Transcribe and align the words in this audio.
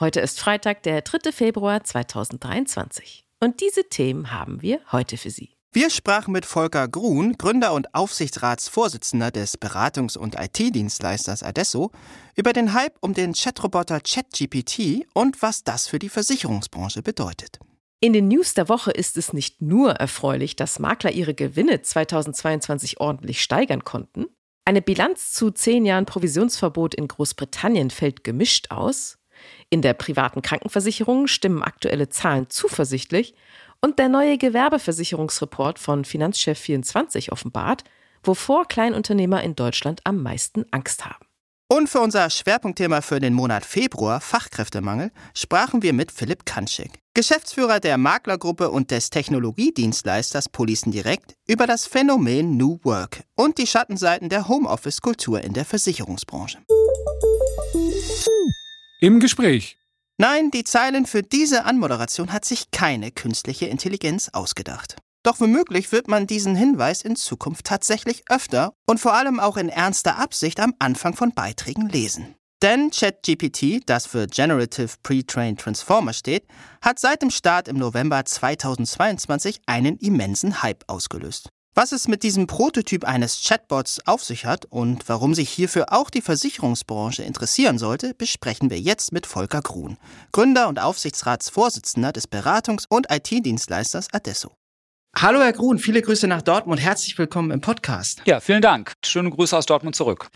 Heute 0.00 0.20
ist 0.20 0.40
Freitag, 0.40 0.82
der 0.84 1.02
3. 1.02 1.30
Februar 1.30 1.84
2023. 1.84 3.26
Und 3.38 3.60
diese 3.60 3.86
Themen 3.90 4.30
haben 4.32 4.62
wir 4.62 4.80
heute 4.92 5.18
für 5.18 5.28
Sie. 5.28 5.50
Wir 5.74 5.90
sprachen 5.90 6.32
mit 6.32 6.46
Volker 6.46 6.88
Grun, 6.88 7.34
Gründer 7.36 7.74
und 7.74 7.94
Aufsichtsratsvorsitzender 7.94 9.30
des 9.30 9.60
Beratungs- 9.60 10.16
und 10.16 10.36
IT-Dienstleisters 10.36 11.42
Adesso, 11.42 11.90
über 12.34 12.54
den 12.54 12.72
Hype 12.72 12.96
um 13.02 13.12
den 13.12 13.34
Chatroboter 13.34 14.00
ChatGPT 14.00 15.06
und 15.12 15.42
was 15.42 15.64
das 15.64 15.86
für 15.86 15.98
die 15.98 16.08
Versicherungsbranche 16.08 17.02
bedeutet. 17.02 17.58
In 18.00 18.14
den 18.14 18.28
News 18.28 18.54
der 18.54 18.70
Woche 18.70 18.92
ist 18.92 19.18
es 19.18 19.34
nicht 19.34 19.60
nur 19.60 19.92
erfreulich, 19.92 20.56
dass 20.56 20.78
Makler 20.78 21.12
ihre 21.12 21.34
Gewinne 21.34 21.82
2022 21.82 23.00
ordentlich 23.00 23.42
steigern 23.42 23.84
konnten. 23.84 24.28
Eine 24.64 24.80
Bilanz 24.80 25.34
zu 25.34 25.50
zehn 25.50 25.84
Jahren 25.84 26.06
Provisionsverbot 26.06 26.94
in 26.94 27.06
Großbritannien 27.06 27.90
fällt 27.90 28.24
gemischt 28.24 28.70
aus. 28.70 29.18
In 29.68 29.82
der 29.82 29.94
privaten 29.94 30.42
Krankenversicherung 30.42 31.26
stimmen 31.26 31.62
aktuelle 31.62 32.08
Zahlen 32.08 32.50
zuversichtlich 32.50 33.34
und 33.80 33.98
der 33.98 34.08
neue 34.08 34.38
Gewerbeversicherungsreport 34.38 35.78
von 35.78 36.04
Finanzchef24 36.04 37.30
offenbart, 37.32 37.84
wovor 38.22 38.66
Kleinunternehmer 38.66 39.42
in 39.42 39.56
Deutschland 39.56 40.00
am 40.04 40.22
meisten 40.22 40.64
Angst 40.70 41.04
haben. 41.06 41.26
Und 41.72 41.88
für 41.88 42.00
unser 42.00 42.28
Schwerpunktthema 42.30 43.00
für 43.00 43.20
den 43.20 43.32
Monat 43.32 43.64
Februar, 43.64 44.20
Fachkräftemangel, 44.20 45.12
sprachen 45.34 45.82
wir 45.82 45.92
mit 45.92 46.10
Philipp 46.10 46.44
Kanschik, 46.44 46.98
Geschäftsführer 47.14 47.78
der 47.78 47.96
Maklergruppe 47.96 48.70
und 48.70 48.90
des 48.90 49.10
Technologiedienstleisters 49.10 50.48
Policen 50.48 50.90
Direkt, 50.90 51.34
über 51.46 51.68
das 51.68 51.86
Phänomen 51.86 52.56
New 52.56 52.80
Work 52.82 53.22
und 53.36 53.58
die 53.58 53.68
Schattenseiten 53.68 54.28
der 54.28 54.48
Homeoffice-Kultur 54.48 55.42
in 55.42 55.52
der 55.52 55.64
Versicherungsbranche. 55.64 56.58
Im 59.02 59.18
Gespräch. 59.18 59.78
Nein, 60.18 60.50
die 60.50 60.62
Zeilen 60.62 61.06
für 61.06 61.22
diese 61.22 61.64
Anmoderation 61.64 62.34
hat 62.34 62.44
sich 62.44 62.70
keine 62.70 63.10
künstliche 63.10 63.64
Intelligenz 63.64 64.28
ausgedacht. 64.34 64.96
Doch 65.22 65.40
womöglich 65.40 65.90
wird 65.90 66.06
man 66.06 66.26
diesen 66.26 66.54
Hinweis 66.54 67.00
in 67.00 67.16
Zukunft 67.16 67.64
tatsächlich 67.64 68.24
öfter 68.28 68.74
und 68.86 69.00
vor 69.00 69.14
allem 69.14 69.40
auch 69.40 69.56
in 69.56 69.70
ernster 69.70 70.18
Absicht 70.18 70.60
am 70.60 70.74
Anfang 70.78 71.16
von 71.16 71.32
Beiträgen 71.32 71.88
lesen. 71.88 72.34
Denn 72.62 72.90
ChatGPT, 72.90 73.80
das 73.86 74.06
für 74.06 74.26
Generative 74.26 74.92
Pre-Trained 75.02 75.58
Transformer 75.58 76.12
steht, 76.12 76.46
hat 76.82 76.98
seit 76.98 77.22
dem 77.22 77.30
Start 77.30 77.68
im 77.68 77.78
November 77.78 78.22
2022 78.22 79.62
einen 79.64 79.96
immensen 79.96 80.62
Hype 80.62 80.84
ausgelöst. 80.88 81.48
Was 81.72 81.92
es 81.92 82.08
mit 82.08 82.24
diesem 82.24 82.48
Prototyp 82.48 83.04
eines 83.04 83.44
Chatbots 83.44 84.00
auf 84.04 84.24
sich 84.24 84.44
hat 84.44 84.64
und 84.64 85.08
warum 85.08 85.34
sich 85.34 85.48
hierfür 85.48 85.92
auch 85.92 86.10
die 86.10 86.20
Versicherungsbranche 86.20 87.22
interessieren 87.22 87.78
sollte, 87.78 88.12
besprechen 88.12 88.70
wir 88.70 88.80
jetzt 88.80 89.12
mit 89.12 89.24
Volker 89.24 89.62
Grun, 89.62 89.96
Gründer 90.32 90.66
und 90.66 90.80
Aufsichtsratsvorsitzender 90.80 92.10
des 92.10 92.28
Beratungs- 92.28 92.86
und 92.88 93.06
IT-Dienstleisters 93.08 94.08
Adesso. 94.12 94.52
Hallo 95.16 95.40
Herr 95.40 95.52
Grun, 95.52 95.78
viele 95.78 96.02
Grüße 96.02 96.26
nach 96.26 96.42
Dortmund. 96.42 96.80
Herzlich 96.80 97.16
willkommen 97.16 97.52
im 97.52 97.60
Podcast. 97.60 98.22
Ja, 98.24 98.40
vielen 98.40 98.62
Dank. 98.62 98.92
Schöne 99.04 99.30
Grüße 99.30 99.56
aus 99.56 99.66
Dortmund 99.66 99.94
zurück. 99.94 100.28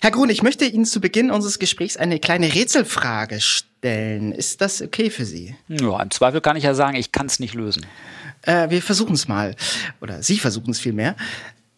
Herr 0.00 0.12
Grun, 0.12 0.30
ich 0.30 0.44
möchte 0.44 0.64
Ihnen 0.64 0.84
zu 0.84 1.00
Beginn 1.00 1.32
unseres 1.32 1.58
Gesprächs 1.58 1.96
eine 1.96 2.20
kleine 2.20 2.54
Rätselfrage 2.54 3.40
stellen. 3.40 4.30
Ist 4.30 4.60
das 4.60 4.80
okay 4.80 5.10
für 5.10 5.24
Sie? 5.24 5.56
Ja, 5.66 6.00
im 6.00 6.12
Zweifel 6.12 6.40
kann 6.40 6.56
ich 6.56 6.64
ja 6.64 6.74
sagen, 6.74 6.96
ich 6.96 7.10
kann 7.10 7.26
es 7.26 7.40
nicht 7.40 7.54
lösen. 7.54 7.84
Äh, 8.42 8.70
wir 8.70 8.82
versuchen 8.82 9.14
es 9.14 9.28
mal. 9.28 9.54
Oder 10.00 10.22
Sie 10.22 10.38
versuchen 10.38 10.70
es 10.70 10.80
vielmehr. 10.80 11.16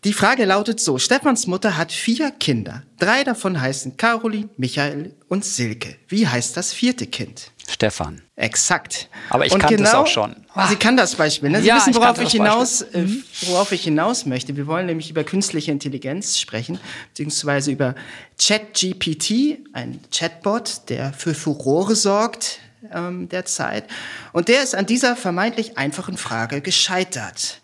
Die 0.04 0.12
Frage 0.12 0.44
lautet 0.44 0.80
so, 0.80 0.98
Stefans 0.98 1.46
Mutter 1.46 1.78
hat 1.78 1.90
vier 1.90 2.30
Kinder. 2.30 2.82
Drei 2.98 3.24
davon 3.24 3.58
heißen 3.58 3.96
Caroline, 3.96 4.50
Michael 4.58 5.14
und 5.28 5.46
Silke. 5.46 5.96
Wie 6.08 6.28
heißt 6.28 6.58
das 6.58 6.74
vierte 6.74 7.06
Kind? 7.06 7.52
Stefan. 7.66 8.20
Exakt. 8.36 9.08
Aber 9.30 9.46
ich 9.46 9.52
und 9.52 9.60
kann 9.60 9.70
genau, 9.70 9.84
das 9.84 9.94
auch 9.94 10.06
schon. 10.06 10.36
Ah. 10.52 10.68
Sie 10.68 10.76
kann 10.76 10.98
das 10.98 11.14
Beispiel. 11.14 11.48
Ne? 11.48 11.62
Sie 11.62 11.68
ja, 11.68 11.76
wissen, 11.76 11.94
worauf 11.94 12.18
ich, 12.18 12.26
ich 12.26 12.32
hinaus, 12.32 12.82
äh, 12.82 13.00
mhm. 13.00 13.24
worauf 13.46 13.72
ich 13.72 13.84
hinaus 13.84 14.26
möchte. 14.26 14.54
Wir 14.58 14.66
wollen 14.66 14.84
nämlich 14.84 15.08
über 15.08 15.24
künstliche 15.24 15.70
Intelligenz 15.72 16.38
sprechen, 16.38 16.78
beziehungsweise 17.08 17.72
über 17.72 17.94
ChatGPT, 18.38 19.60
ein 19.72 20.00
Chatbot, 20.12 20.90
der 20.90 21.14
für 21.14 21.34
Furore 21.34 21.94
sorgt 21.96 22.60
ähm, 22.92 23.28
derzeit. 23.28 23.84
Und 24.32 24.48
der 24.48 24.62
ist 24.62 24.74
an 24.74 24.86
dieser 24.86 25.16
vermeintlich 25.16 25.78
einfachen 25.78 26.16
Frage 26.16 26.60
gescheitert. 26.60 27.60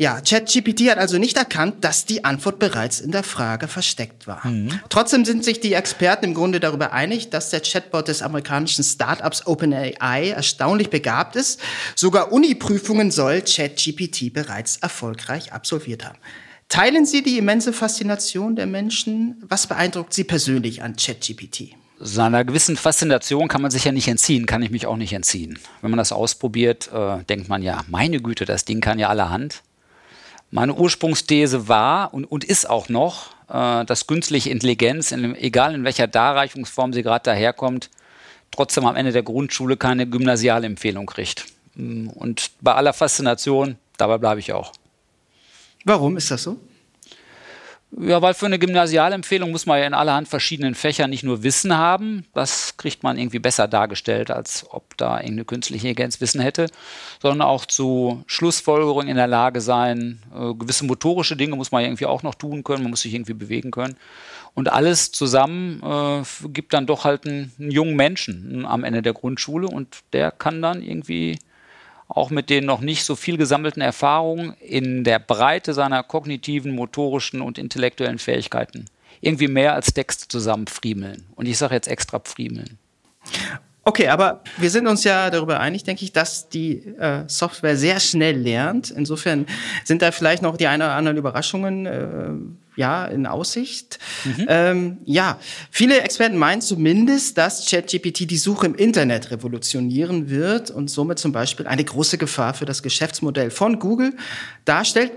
Ja, 0.00 0.18
ChatGPT 0.22 0.90
hat 0.90 0.96
also 0.96 1.18
nicht 1.18 1.36
erkannt, 1.36 1.84
dass 1.84 2.06
die 2.06 2.24
Antwort 2.24 2.58
bereits 2.58 3.00
in 3.00 3.10
der 3.10 3.22
Frage 3.22 3.68
versteckt 3.68 4.26
war. 4.26 4.46
Mhm. 4.46 4.80
Trotzdem 4.88 5.26
sind 5.26 5.44
sich 5.44 5.60
die 5.60 5.74
Experten 5.74 6.24
im 6.24 6.32
Grunde 6.32 6.58
darüber 6.58 6.94
einig, 6.94 7.28
dass 7.28 7.50
der 7.50 7.60
Chatbot 7.60 8.08
des 8.08 8.22
amerikanischen 8.22 8.82
Startups 8.82 9.46
OpenAI 9.46 10.30
erstaunlich 10.30 10.88
begabt 10.88 11.36
ist. 11.36 11.60
Sogar 11.96 12.32
Uni-Prüfungen 12.32 13.10
soll 13.10 13.42
ChatGPT 13.42 14.32
bereits 14.32 14.78
erfolgreich 14.78 15.52
absolviert 15.52 16.06
haben. 16.06 16.18
Teilen 16.70 17.04
Sie 17.04 17.22
die 17.22 17.36
immense 17.36 17.74
Faszination 17.74 18.56
der 18.56 18.66
Menschen? 18.66 19.36
Was 19.46 19.66
beeindruckt 19.66 20.14
Sie 20.14 20.24
persönlich 20.24 20.82
an 20.82 20.96
ChatGPT? 20.96 21.74
Seiner 22.02 22.46
gewissen 22.46 22.78
Faszination 22.78 23.48
kann 23.48 23.60
man 23.60 23.70
sich 23.70 23.84
ja 23.84 23.92
nicht 23.92 24.08
entziehen, 24.08 24.46
kann 24.46 24.62
ich 24.62 24.70
mich 24.70 24.86
auch 24.86 24.96
nicht 24.96 25.12
entziehen. 25.12 25.58
Wenn 25.82 25.90
man 25.90 25.98
das 25.98 26.12
ausprobiert, 26.12 26.90
äh, 26.94 27.22
denkt 27.24 27.50
man 27.50 27.62
ja, 27.62 27.84
meine 27.88 28.20
Güte, 28.20 28.46
das 28.46 28.64
Ding 28.64 28.80
kann 28.80 28.98
ja 28.98 29.10
allerhand. 29.10 29.62
Meine 30.50 30.74
Ursprungsthese 30.74 31.68
war 31.68 32.14
und, 32.14 32.24
und 32.24 32.42
ist 32.42 32.68
auch 32.70 32.88
noch, 32.88 33.34
äh, 33.50 33.84
dass 33.84 34.06
künstliche 34.06 34.48
Intelligenz, 34.48 35.12
in, 35.12 35.34
egal 35.36 35.74
in 35.74 35.84
welcher 35.84 36.06
Darreichungsform 36.06 36.94
sie 36.94 37.02
gerade 37.02 37.24
daherkommt, 37.24 37.90
trotzdem 38.50 38.86
am 38.86 38.96
Ende 38.96 39.12
der 39.12 39.22
Grundschule 39.22 39.76
keine 39.76 40.06
gymnasiale 40.06 40.66
Empfehlung 40.66 41.04
kriegt. 41.04 41.44
Mm, 41.74 42.08
und 42.08 42.50
bei 42.62 42.74
aller 42.74 42.94
Faszination, 42.94 43.76
dabei 43.98 44.16
bleibe 44.16 44.40
ich 44.40 44.54
auch. 44.54 44.72
Warum 45.84 46.16
ist 46.16 46.30
das 46.30 46.44
so? 46.44 46.56
Ja, 47.98 48.22
weil 48.22 48.34
für 48.34 48.46
eine 48.46 48.60
Gymnasialempfehlung 48.60 49.50
muss 49.50 49.66
man 49.66 49.80
ja 49.80 49.86
in 49.86 49.94
allerhand 49.94 50.28
verschiedenen 50.28 50.76
Fächern 50.76 51.10
nicht 51.10 51.24
nur 51.24 51.42
Wissen 51.42 51.76
haben, 51.76 52.24
das 52.34 52.76
kriegt 52.76 53.02
man 53.02 53.18
irgendwie 53.18 53.40
besser 53.40 53.66
dargestellt, 53.66 54.30
als 54.30 54.64
ob 54.70 54.96
da 54.96 55.16
irgendeine 55.16 55.44
künstliche 55.44 55.88
Intelligenz 55.88 56.20
Wissen 56.20 56.40
hätte, 56.40 56.68
sondern 57.20 57.42
auch 57.42 57.66
zu 57.66 58.22
Schlussfolgerungen 58.26 59.08
in 59.08 59.16
der 59.16 59.26
Lage 59.26 59.60
sein. 59.60 60.22
Äh, 60.32 60.54
gewisse 60.54 60.84
motorische 60.84 61.36
Dinge 61.36 61.56
muss 61.56 61.72
man 61.72 61.82
irgendwie 61.82 62.06
auch 62.06 62.22
noch 62.22 62.36
tun 62.36 62.62
können, 62.62 62.84
man 62.84 62.90
muss 62.90 63.02
sich 63.02 63.12
irgendwie 63.12 63.34
bewegen 63.34 63.72
können. 63.72 63.96
Und 64.54 64.72
alles 64.72 65.10
zusammen 65.10 65.82
äh, 65.82 66.48
gibt 66.48 66.72
dann 66.74 66.86
doch 66.86 67.04
halt 67.04 67.26
einen, 67.26 67.52
einen 67.58 67.72
jungen 67.72 67.96
Menschen 67.96 68.66
am 68.66 68.84
Ende 68.84 69.02
der 69.02 69.14
Grundschule 69.14 69.66
und 69.66 69.98
der 70.12 70.30
kann 70.30 70.62
dann 70.62 70.80
irgendwie 70.82 71.38
auch 72.10 72.30
mit 72.30 72.50
den 72.50 72.66
noch 72.66 72.80
nicht 72.80 73.04
so 73.04 73.16
viel 73.16 73.36
gesammelten 73.36 73.80
Erfahrungen 73.80 74.54
in 74.60 75.04
der 75.04 75.18
Breite 75.18 75.74
seiner 75.74 76.02
kognitiven, 76.02 76.74
motorischen 76.74 77.40
und 77.40 77.56
intellektuellen 77.56 78.18
Fähigkeiten 78.18 78.86
irgendwie 79.20 79.48
mehr 79.48 79.74
als 79.74 79.92
Texte 79.92 80.28
zusammenfriemeln. 80.28 81.24
Und 81.36 81.46
ich 81.46 81.58
sage 81.58 81.74
jetzt 81.74 81.88
extra 81.88 82.20
friemeln. 82.24 82.78
Okay, 83.84 84.08
aber 84.08 84.42
wir 84.58 84.70
sind 84.70 84.86
uns 84.86 85.04
ja 85.04 85.30
darüber 85.30 85.60
einig, 85.60 85.84
denke 85.84 86.04
ich, 86.04 86.12
dass 86.12 86.48
die 86.48 86.86
äh, 86.98 87.24
Software 87.26 87.76
sehr 87.76 87.98
schnell 87.98 88.36
lernt. 88.36 88.90
Insofern 88.90 89.46
sind 89.84 90.02
da 90.02 90.12
vielleicht 90.12 90.42
noch 90.42 90.56
die 90.56 90.66
ein 90.66 90.80
oder 90.80 90.92
anderen 90.92 91.16
Überraschungen 91.16 91.86
äh, 91.86 92.30
ja, 92.80 93.04
in 93.04 93.26
Aussicht. 93.26 93.98
Mhm. 94.24 94.46
Ähm, 94.48 94.98
ja, 95.04 95.38
viele 95.70 96.00
Experten 96.00 96.38
meinen 96.38 96.62
zumindest, 96.62 97.36
dass 97.36 97.66
ChatGPT 97.68 98.30
die 98.30 98.38
Suche 98.38 98.64
im 98.64 98.74
Internet 98.74 99.30
revolutionieren 99.30 100.30
wird 100.30 100.70
und 100.70 100.88
somit 100.88 101.18
zum 101.18 101.30
Beispiel 101.30 101.66
eine 101.66 101.84
große 101.84 102.16
Gefahr 102.16 102.54
für 102.54 102.64
das 102.64 102.82
Geschäftsmodell 102.82 103.50
von 103.50 103.78
Google 103.78 104.14
darstellt. 104.64 105.12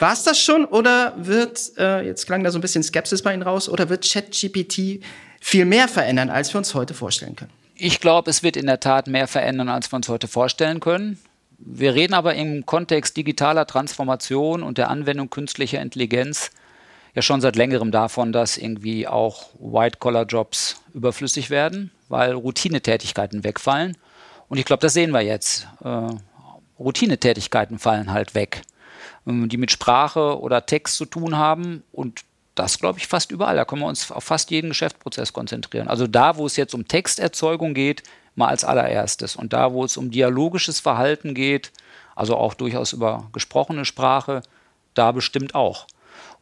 War 0.00 0.12
es 0.12 0.24
das 0.24 0.40
schon 0.40 0.64
oder 0.64 1.14
wird, 1.16 1.78
äh, 1.78 2.04
jetzt 2.04 2.26
klang 2.26 2.42
da 2.42 2.50
so 2.50 2.58
ein 2.58 2.62
bisschen 2.62 2.82
Skepsis 2.82 3.22
bei 3.22 3.32
Ihnen 3.32 3.42
raus, 3.42 3.68
oder 3.68 3.88
wird 3.88 4.04
ChatGPT 4.04 5.04
viel 5.40 5.64
mehr 5.64 5.86
verändern, 5.86 6.30
als 6.30 6.52
wir 6.52 6.58
uns 6.58 6.74
heute 6.74 6.94
vorstellen 6.94 7.36
können? 7.36 7.52
Ich 7.76 8.00
glaube, 8.00 8.28
es 8.28 8.42
wird 8.42 8.56
in 8.56 8.66
der 8.66 8.80
Tat 8.80 9.06
mehr 9.06 9.28
verändern, 9.28 9.68
als 9.68 9.92
wir 9.92 9.96
uns 9.96 10.08
heute 10.08 10.26
vorstellen 10.26 10.80
können. 10.80 11.18
Wir 11.58 11.94
reden 11.94 12.14
aber 12.14 12.34
im 12.34 12.66
Kontext 12.66 13.16
digitaler 13.16 13.66
Transformation 13.66 14.64
und 14.64 14.78
der 14.78 14.90
Anwendung 14.90 15.30
künstlicher 15.30 15.80
Intelligenz 15.80 16.50
ja 17.14 17.22
schon 17.22 17.40
seit 17.40 17.56
längerem 17.56 17.90
davon, 17.90 18.32
dass 18.32 18.56
irgendwie 18.56 19.06
auch 19.06 19.46
White-Collar-Jobs 19.58 20.82
überflüssig 20.94 21.50
werden, 21.50 21.90
weil 22.08 22.32
Routinetätigkeiten 22.32 23.44
wegfallen 23.44 23.96
Und 24.48 24.58
ich 24.58 24.64
glaube, 24.64 24.80
das 24.80 24.94
sehen 24.94 25.12
wir 25.12 25.22
jetzt. 25.22 25.66
Äh, 25.82 26.08
Routinetätigkeiten 26.78 27.78
fallen 27.78 28.12
halt 28.12 28.34
weg, 28.34 28.62
ähm, 29.26 29.48
die 29.48 29.56
mit 29.56 29.70
Sprache 29.70 30.40
oder 30.40 30.66
Text 30.66 30.96
zu 30.96 31.04
tun 31.04 31.36
haben. 31.36 31.84
Und 31.92 32.22
das 32.54 32.78
glaube 32.78 32.98
ich 32.98 33.06
fast 33.06 33.30
überall. 33.30 33.56
Da 33.56 33.64
können 33.64 33.82
wir 33.82 33.88
uns 33.88 34.10
auf 34.10 34.24
fast 34.24 34.50
jeden 34.50 34.70
Geschäftsprozess 34.70 35.32
konzentrieren. 35.32 35.88
Also 35.88 36.06
da, 36.06 36.36
wo 36.36 36.46
es 36.46 36.56
jetzt 36.56 36.74
um 36.74 36.88
Texterzeugung 36.88 37.74
geht, 37.74 38.02
mal 38.34 38.48
als 38.48 38.64
allererstes. 38.64 39.36
Und 39.36 39.52
da, 39.52 39.72
wo 39.72 39.84
es 39.84 39.96
um 39.96 40.10
dialogisches 40.10 40.80
Verhalten 40.80 41.34
geht, 41.34 41.72
also 42.16 42.36
auch 42.36 42.54
durchaus 42.54 42.92
über 42.92 43.28
gesprochene 43.32 43.84
Sprache, 43.84 44.42
da 44.94 45.12
bestimmt 45.12 45.54
auch. 45.54 45.86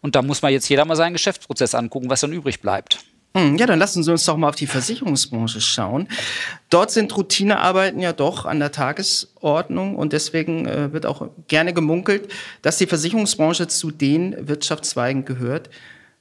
Und 0.03 0.17
da 0.17 0.23
muss 0.23 0.43
man 0.43 0.53
jetzt 0.53 0.69
jeder 0.69 0.85
mal 0.85 0.97
seinen 0.97 1.15
Geschäftsprozess 1.15 1.75
angucken, 1.75 2.11
was 2.11 2.21
dann 2.21 2.33
übrig 2.33 2.61
bleibt. 2.61 2.99
Hm, 3.35 3.57
ja, 3.57 3.67
dann 3.67 3.79
lassen 3.79 4.03
Sie 4.03 4.11
uns 4.11 4.27
doch 4.27 4.37
mal 4.37 4.51
auf 4.51 4.57
die 4.57 4.67
Versicherungsbranche 4.67 5.63
schauen. 5.63 6.07
Dort 6.69 6.91
sind 6.91 7.17
Routinearbeiten 7.17 8.01
ja 8.01 8.13
doch 8.13 8.45
an 8.45 8.59
der 8.59 8.73
Tagesordnung 8.73 9.97
und 9.97 10.13
deswegen 10.13 10.67
äh, 10.67 10.93
wird 10.93 11.07
auch 11.07 11.31
gerne 11.49 11.73
gemunkelt, 11.73 12.31
dass 12.61 12.77
die 12.77 12.87
Versicherungsbranche 12.87 13.69
zu 13.69 13.91
den 13.91 14.49
Wirtschaftszweigen 14.49 15.25
gehört, 15.25 15.71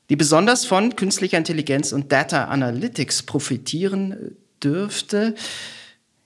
die 0.09 0.15
besonders 0.15 0.65
von 0.65 0.95
künstlicher 0.95 1.37
Intelligenz 1.37 1.91
und 1.91 2.11
Data 2.13 2.45
Analytics 2.45 3.23
profitieren 3.23 4.37
dürfte. 4.63 5.35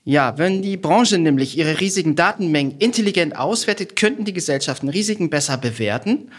Ja, 0.04 0.38
wenn 0.38 0.62
die 0.62 0.76
Branche 0.76 1.18
nämlich 1.18 1.58
ihre 1.58 1.80
riesigen 1.80 2.14
Datenmengen 2.14 2.78
intelligent 2.78 3.36
auswertet, 3.36 3.96
könnten 3.96 4.24
die 4.24 4.32
Gesellschaften 4.32 4.88
Risiken 4.88 5.30
besser 5.30 5.58
bewerten 5.58 6.30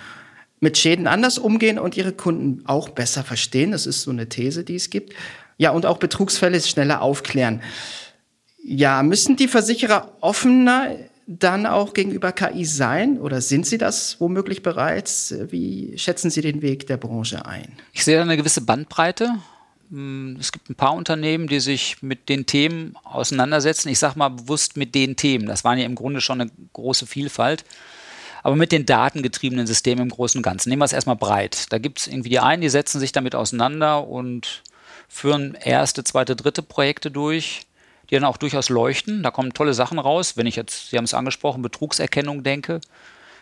mit 0.60 0.78
Schäden 0.78 1.08
anders 1.08 1.38
umgehen 1.38 1.78
und 1.80 1.98
ihre 1.98 2.14
Kunden 2.14 2.66
auch 2.66 2.90
besser 2.90 3.24
verstehen. 3.24 3.72
Das 3.72 3.86
ist 3.86 4.02
so 4.02 4.12
eine 4.12 4.30
These, 4.30 4.64
die 4.64 4.76
es 4.76 4.90
gibt. 4.90 5.14
Ja, 5.58 5.72
und 5.72 5.86
auch 5.86 5.98
Betrugsfälle 5.98 6.60
schneller 6.62 7.02
aufklären. 7.02 7.62
Ja, 8.64 9.04
müssen 9.04 9.36
die 9.36 9.48
Versicherer 9.48 10.14
offener 10.22 10.96
dann 11.28 11.66
auch 11.66 11.94
gegenüber 11.94 12.32
KI 12.32 12.64
sein 12.66 13.20
oder 13.20 13.42
sind 13.42 13.66
sie 13.66 13.78
das 13.78 14.20
womöglich 14.20 14.64
bereits? 14.64 15.36
Wie 15.50 15.98
schätzen 15.98 16.30
Sie 16.30 16.42
den 16.42 16.62
Weg 16.62 16.88
der 16.88 16.98
Branche 16.98 17.46
ein? 17.46 17.74
Ich 17.92 18.06
sehe 18.06 18.16
da 18.16 18.22
eine 18.22 18.38
gewisse 18.38 18.62
Bandbreite. 18.62 19.32
Hm, 19.90 20.38
es 20.40 20.54
gibt 20.54 20.70
ein 20.70 20.76
paar 20.76 20.94
Unternehmen, 20.94 21.48
die 21.48 21.60
sich 21.60 22.02
mit 22.02 22.30
den 22.30 22.46
Themen 22.46 22.96
auseinandersetzen. 23.04 23.90
Ich 23.90 24.00
sage 24.00 24.18
mal 24.18 24.30
bewusst 24.30 24.78
mit 24.78 24.96
den 24.96 25.18
Themen. 25.18 25.48
Das 25.48 25.66
waren 25.66 25.78
ja 25.78 25.86
im 25.86 25.96
Grunde 25.96 26.22
schon 26.22 26.42
eine 26.42 26.50
große 26.74 27.06
Vielfalt 27.06 27.66
aber 28.48 28.56
mit 28.56 28.72
den 28.72 28.86
datengetriebenen 28.86 29.68
Systemen 29.68 30.04
im 30.04 30.10
Großen 30.10 30.40
und 30.40 30.44
Ganzen. 30.44 30.70
Nehmen 30.70 30.80
wir 30.80 30.86
es 30.86 30.94
erstmal 30.94 31.18
breit. 31.18 31.66
Da 31.70 31.80
gibt 31.80 32.00
es 32.00 32.08
irgendwie 32.08 32.30
die 32.30 32.40
einen, 32.40 32.62
die 32.62 32.70
setzen 32.70 32.98
sich 33.02 33.12
damit 33.12 33.36
auseinander 33.36 34.08
und 34.08 34.64
führen 35.10 35.54
erste, 35.56 36.06
zweite, 36.06 36.38
dritte 36.38 36.62
Projekte 36.64 37.12
durch, 37.12 37.64
die 38.10 38.16
dann 38.16 38.24
auch 38.24 38.38
durchaus 38.38 38.70
leuchten. 38.70 39.22
Da 39.22 39.32
kommen 39.32 39.52
tolle 39.52 39.74
Sachen 39.74 40.00
raus. 40.00 40.38
Wenn 40.38 40.48
ich 40.48 40.56
jetzt, 40.56 40.92
Sie 40.92 40.98
haben 40.98 41.04
es 41.04 41.14
angesprochen, 41.14 41.62
Betrugserkennung 41.62 42.42
denke, 42.42 42.80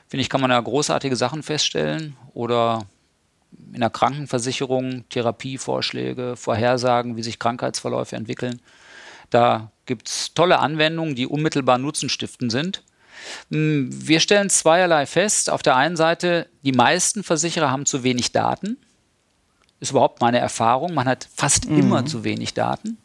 finde 0.07 0.21
ich, 0.21 0.29
kann 0.31 0.41
man 0.41 0.49
da 0.49 0.59
großartige 0.59 1.15
Sachen 1.15 1.43
feststellen. 1.43 2.17
Oder 2.33 2.87
in 3.73 3.81
der 3.81 3.91
Krankenversicherung 3.91 5.07
Therapievorschläge, 5.09 6.35
Vorhersagen, 6.35 7.15
wie 7.15 7.21
sich 7.21 7.37
Krankheitsverläufe 7.37 8.15
entwickeln. 8.15 8.59
Da 9.29 9.69
gibt 9.85 10.09
es 10.09 10.33
tolle 10.33 10.57
Anwendungen, 10.57 11.13
die 11.13 11.27
unmittelbar 11.27 11.77
nutzenstiftend 11.77 12.51
sind. 12.51 12.81
Hm, 13.51 13.89
wir 13.91 14.19
stellen 14.19 14.49
zweierlei 14.49 15.05
fest. 15.05 15.49
Auf 15.49 15.61
der 15.61 15.75
einen 15.75 15.95
Seite, 15.95 16.47
die 16.63 16.71
meisten 16.71 17.23
Versicherer 17.23 17.71
haben 17.71 17.85
zu 17.85 18.03
wenig 18.03 18.31
Daten. 18.31 18.77
Ist 19.79 19.91
überhaupt 19.91 20.21
meine 20.21 20.39
Erfahrung. 20.39 20.93
Man 20.93 21.07
hat 21.07 21.27
fast 21.35 21.69
mhm. 21.69 21.79
immer 21.79 22.05
zu 22.05 22.23
wenig 22.23 22.53
Daten. 22.53 22.97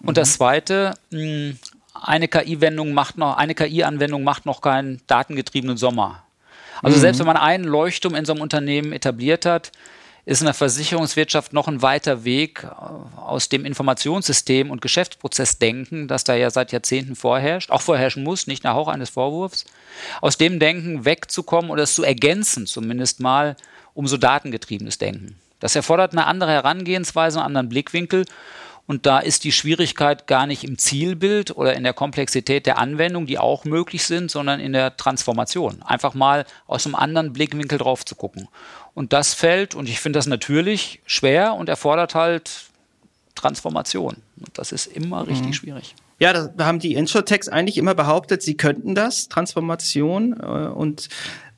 Und 0.00 0.10
mhm. 0.10 0.14
das 0.14 0.34
zweite, 0.34 0.94
hm, 1.10 1.58
eine 1.94 2.28
KI-Wendung 2.28 2.92
macht 2.92 3.18
noch, 3.18 3.36
eine 3.36 3.54
KI-Anwendung 3.54 4.24
macht 4.24 4.46
noch 4.46 4.60
keinen 4.60 5.00
datengetriebenen 5.06 5.76
Sommer. 5.76 6.22
Also 6.82 6.96
mhm. 6.96 7.00
selbst 7.00 7.18
wenn 7.18 7.26
man 7.26 7.36
einen 7.36 7.64
Leuchtturm 7.64 8.14
in 8.14 8.24
so 8.24 8.32
einem 8.32 8.42
Unternehmen 8.42 8.92
etabliert 8.92 9.46
hat, 9.46 9.72
ist 10.24 10.40
in 10.40 10.44
der 10.44 10.54
Versicherungswirtschaft 10.54 11.52
noch 11.52 11.66
ein 11.66 11.82
weiter 11.82 12.24
Weg 12.24 12.64
äh, 12.64 12.68
aus 13.18 13.48
dem 13.48 13.64
Informationssystem 13.64 14.70
und 14.70 14.80
Geschäftsprozessdenken, 14.80 16.06
das 16.06 16.24
da 16.24 16.34
ja 16.34 16.50
seit 16.50 16.72
Jahrzehnten 16.72 17.16
vorherrscht, 17.16 17.70
auch 17.70 17.82
vorherrschen 17.82 18.22
muss, 18.22 18.46
nicht 18.46 18.62
nach 18.64 18.74
Hauch 18.74 18.88
eines 18.88 19.10
Vorwurfs, 19.10 19.64
aus 20.20 20.38
dem 20.38 20.58
Denken 20.58 21.04
wegzukommen 21.04 21.70
oder 21.70 21.82
es 21.82 21.94
zu 21.94 22.04
ergänzen, 22.04 22.66
zumindest 22.66 23.20
mal, 23.20 23.56
um 23.94 24.06
so 24.06 24.16
datengetriebenes 24.16 24.98
Denken. 24.98 25.36
Das 25.60 25.76
erfordert 25.76 26.12
eine 26.12 26.26
andere 26.26 26.50
Herangehensweise, 26.52 27.38
einen 27.38 27.46
anderen 27.46 27.68
Blickwinkel. 27.68 28.24
Und 28.88 29.06
da 29.06 29.20
ist 29.20 29.44
die 29.44 29.52
Schwierigkeit 29.52 30.26
gar 30.26 30.46
nicht 30.48 30.64
im 30.64 30.76
Zielbild 30.76 31.56
oder 31.56 31.74
in 31.74 31.84
der 31.84 31.92
Komplexität 31.92 32.66
der 32.66 32.78
Anwendung, 32.78 33.26
die 33.26 33.38
auch 33.38 33.64
möglich 33.64 34.04
sind, 34.04 34.28
sondern 34.28 34.58
in 34.58 34.72
der 34.72 34.96
Transformation. 34.96 35.82
Einfach 35.82 36.14
mal 36.14 36.44
aus 36.66 36.84
einem 36.84 36.96
anderen 36.96 37.32
Blickwinkel 37.32 37.78
drauf 37.78 38.04
zu 38.04 38.16
gucken. 38.16 38.48
Und 38.94 39.12
das 39.12 39.34
fällt, 39.34 39.74
und 39.74 39.88
ich 39.88 40.00
finde 40.00 40.18
das 40.18 40.26
natürlich 40.26 41.00
schwer 41.06 41.54
und 41.54 41.68
erfordert 41.68 42.14
halt 42.14 42.64
Transformation. 43.34 44.16
Und 44.38 44.58
das 44.58 44.72
ist 44.72 44.86
immer 44.86 45.26
richtig 45.26 45.46
mhm. 45.46 45.52
schwierig. 45.54 45.94
Ja, 46.18 46.32
da 46.32 46.66
haben 46.66 46.78
die 46.78 46.94
Insurtechs 46.94 47.48
eigentlich 47.48 47.78
immer 47.78 47.94
behauptet, 47.94 48.42
sie 48.42 48.56
könnten 48.56 48.94
das, 48.94 49.28
Transformation, 49.28 50.38
äh, 50.38 50.44
und 50.68 51.08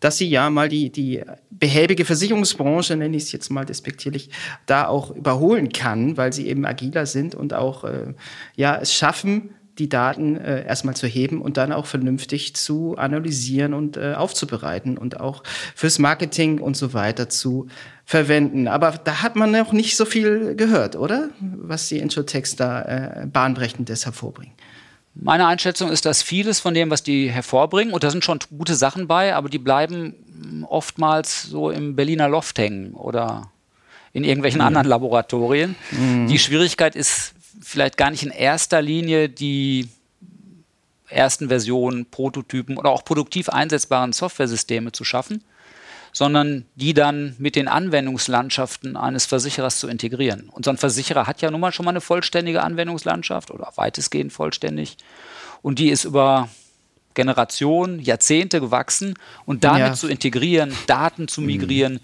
dass 0.00 0.16
sie 0.16 0.28
ja 0.28 0.48
mal 0.48 0.68
die, 0.68 0.90
die 0.90 1.22
behäbige 1.50 2.04
Versicherungsbranche, 2.04 2.96
nenne 2.96 3.16
ich 3.16 3.24
es 3.24 3.32
jetzt 3.32 3.50
mal 3.50 3.64
despektierlich, 3.64 4.30
da 4.66 4.86
auch 4.86 5.10
überholen 5.10 5.70
kann, 5.70 6.16
weil 6.16 6.32
sie 6.32 6.46
eben 6.46 6.64
agiler 6.64 7.06
sind 7.06 7.34
und 7.34 7.52
auch 7.54 7.84
äh, 7.84 8.14
ja, 8.54 8.76
es 8.76 8.94
schaffen, 8.94 9.50
die 9.78 9.88
Daten 9.88 10.36
äh, 10.36 10.64
erstmal 10.66 10.94
zu 10.94 11.06
heben 11.06 11.40
und 11.40 11.56
dann 11.56 11.72
auch 11.72 11.86
vernünftig 11.86 12.54
zu 12.54 12.96
analysieren 12.96 13.74
und 13.74 13.96
äh, 13.96 14.14
aufzubereiten 14.14 14.96
und 14.96 15.20
auch 15.20 15.42
fürs 15.74 15.98
Marketing 15.98 16.60
und 16.60 16.76
so 16.76 16.94
weiter 16.94 17.28
zu 17.28 17.66
verwenden. 18.04 18.68
Aber 18.68 18.92
da 18.92 19.22
hat 19.22 19.36
man 19.36 19.50
noch 19.50 19.72
nicht 19.72 19.96
so 19.96 20.04
viel 20.04 20.54
gehört, 20.54 20.96
oder? 20.96 21.30
Was 21.40 21.88
die 21.88 21.98
Introtext 21.98 22.60
da 22.60 22.82
äh, 22.82 23.26
bahnbrechendes 23.26 24.04
hervorbringen. 24.04 24.54
Meine 25.14 25.46
Einschätzung 25.46 25.90
ist, 25.90 26.06
dass 26.06 26.22
vieles 26.22 26.58
von 26.58 26.74
dem, 26.74 26.90
was 26.90 27.04
die 27.04 27.30
hervorbringen, 27.30 27.94
und 27.94 28.02
da 28.02 28.10
sind 28.10 28.24
schon 28.24 28.40
gute 28.56 28.74
Sachen 28.74 29.06
bei, 29.06 29.34
aber 29.34 29.48
die 29.48 29.58
bleiben 29.58 30.14
oftmals 30.68 31.44
so 31.44 31.70
im 31.70 31.94
Berliner 31.94 32.28
Loft 32.28 32.58
hängen 32.58 32.94
oder 32.94 33.50
in 34.12 34.24
irgendwelchen 34.24 34.60
mhm. 34.60 34.66
anderen 34.66 34.88
Laboratorien. 34.88 35.76
Mhm. 35.92 36.26
Die 36.28 36.38
Schwierigkeit 36.38 36.96
ist 36.96 37.33
vielleicht 37.60 37.96
gar 37.96 38.10
nicht 38.10 38.22
in 38.22 38.30
erster 38.30 38.82
Linie 38.82 39.28
die 39.28 39.88
ersten 41.08 41.48
Versionen, 41.48 42.06
Prototypen 42.06 42.76
oder 42.76 42.90
auch 42.90 43.04
produktiv 43.04 43.48
einsetzbaren 43.48 44.12
Softwaresysteme 44.12 44.92
zu 44.92 45.04
schaffen, 45.04 45.44
sondern 46.12 46.64
die 46.76 46.94
dann 46.94 47.34
mit 47.38 47.56
den 47.56 47.68
Anwendungslandschaften 47.68 48.96
eines 48.96 49.26
Versicherers 49.26 49.78
zu 49.78 49.88
integrieren. 49.88 50.48
Und 50.48 50.64
so 50.64 50.70
ein 50.70 50.76
Versicherer 50.76 51.26
hat 51.26 51.42
ja 51.42 51.50
nun 51.50 51.60
mal 51.60 51.72
schon 51.72 51.84
mal 51.84 51.90
eine 51.90 52.00
vollständige 52.00 52.62
Anwendungslandschaft 52.62 53.50
oder 53.50 53.72
weitestgehend 53.76 54.32
vollständig. 54.32 54.96
Und 55.62 55.78
die 55.78 55.88
ist 55.88 56.04
über 56.04 56.48
Generationen, 57.14 58.00
Jahrzehnte 58.00 58.60
gewachsen 58.60 59.14
und 59.46 59.64
damit 59.64 59.88
ja. 59.88 59.94
zu 59.94 60.08
integrieren, 60.08 60.72
Daten 60.86 61.28
zu 61.28 61.40
migrieren, 61.40 62.00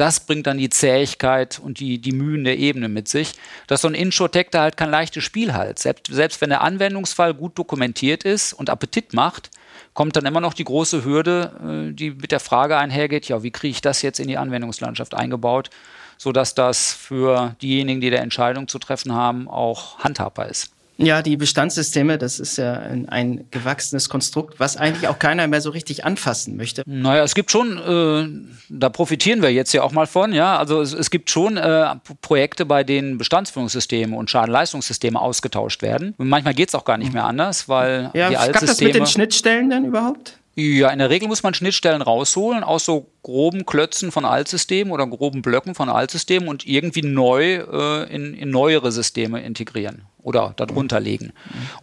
das 0.00 0.20
bringt 0.20 0.46
dann 0.46 0.56
die 0.56 0.70
Zähigkeit 0.70 1.60
und 1.62 1.78
die, 1.78 1.98
die 1.98 2.12
Mühen 2.12 2.44
der 2.44 2.58
Ebene 2.58 2.88
mit 2.88 3.06
sich, 3.06 3.34
dass 3.66 3.82
so 3.82 3.88
ein 3.88 3.94
Introtech 3.94 4.46
da 4.50 4.62
halt 4.62 4.78
kein 4.78 4.90
leichtes 4.90 5.22
Spiel 5.22 5.52
hat. 5.52 5.78
Selbst, 5.78 6.06
selbst 6.10 6.40
wenn 6.40 6.48
der 6.48 6.62
Anwendungsfall 6.62 7.34
gut 7.34 7.58
dokumentiert 7.58 8.24
ist 8.24 8.54
und 8.54 8.70
Appetit 8.70 9.12
macht, 9.12 9.50
kommt 9.92 10.16
dann 10.16 10.24
immer 10.24 10.40
noch 10.40 10.54
die 10.54 10.64
große 10.64 11.04
Hürde, 11.04 11.90
äh, 11.90 11.94
die 11.94 12.12
mit 12.12 12.32
der 12.32 12.40
Frage 12.40 12.78
einhergeht, 12.78 13.28
ja, 13.28 13.42
wie 13.42 13.50
kriege 13.50 13.72
ich 13.72 13.82
das 13.82 14.00
jetzt 14.00 14.20
in 14.20 14.28
die 14.28 14.38
Anwendungslandschaft 14.38 15.14
eingebaut, 15.14 15.68
sodass 16.16 16.54
das 16.54 16.94
für 16.94 17.54
diejenigen, 17.60 18.00
die 18.00 18.10
der 18.10 18.22
Entscheidung 18.22 18.68
zu 18.68 18.78
treffen 18.78 19.12
haben, 19.12 19.48
auch 19.48 19.98
handhabbar 19.98 20.48
ist. 20.48 20.72
Ja, 21.02 21.22
die 21.22 21.36
Bestandssysteme, 21.36 22.18
das 22.18 22.38
ist 22.38 22.58
ja 22.58 22.74
ein, 22.74 23.08
ein, 23.08 23.46
gewachsenes 23.50 24.08
Konstrukt, 24.08 24.60
was 24.60 24.76
eigentlich 24.76 25.08
auch 25.08 25.18
keiner 25.18 25.46
mehr 25.46 25.60
so 25.60 25.70
richtig 25.70 26.04
anfassen 26.04 26.56
möchte. 26.56 26.82
Naja, 26.86 27.24
es 27.24 27.34
gibt 27.34 27.50
schon, 27.50 27.78
äh, 27.78 28.50
da 28.68 28.88
profitieren 28.90 29.42
wir 29.42 29.52
jetzt 29.52 29.72
ja 29.72 29.82
auch 29.82 29.92
mal 29.92 30.06
von, 30.06 30.32
ja. 30.32 30.58
Also 30.58 30.80
es, 30.80 30.92
es 30.92 31.10
gibt 31.10 31.30
schon 31.30 31.56
äh, 31.56 31.96
Projekte, 32.20 32.66
bei 32.66 32.84
denen 32.84 33.18
Bestandsführungssysteme 33.18 34.14
und 34.14 34.30
Schadenleistungssysteme 34.30 35.20
ausgetauscht 35.20 35.82
werden. 35.82 36.14
Und 36.18 36.28
manchmal 36.28 36.54
geht 36.54 36.68
es 36.68 36.74
auch 36.74 36.84
gar 36.84 36.98
nicht 36.98 37.12
mehr 37.12 37.24
anders, 37.24 37.68
weil 37.68 38.10
ja, 38.12 38.28
die 38.28 38.36
Altsysteme... 38.36 38.50
Klappt 38.50 38.68
das 38.68 38.80
mit 38.80 38.94
den 38.94 39.06
Schnittstellen 39.06 39.70
denn 39.70 39.84
überhaupt? 39.86 40.38
Ja, 40.56 40.90
in 40.90 40.98
der 40.98 41.10
Regel 41.10 41.28
muss 41.28 41.42
man 41.42 41.54
Schnittstellen 41.54 42.02
rausholen 42.02 42.64
aus 42.64 42.84
so 42.84 43.06
groben 43.22 43.66
Klötzen 43.66 44.12
von 44.12 44.24
Altsystemen 44.24 44.92
oder 44.92 45.06
groben 45.06 45.42
Blöcken 45.42 45.74
von 45.74 45.88
Altsystemen 45.88 46.48
und 46.48 46.66
irgendwie 46.66 47.02
neu 47.02 47.56
äh, 47.56 48.14
in, 48.14 48.34
in 48.34 48.50
neuere 48.50 48.92
Systeme 48.92 49.42
integrieren. 49.42 50.06
oder 50.22 50.54
darunter 50.56 51.00
legen. 51.00 51.32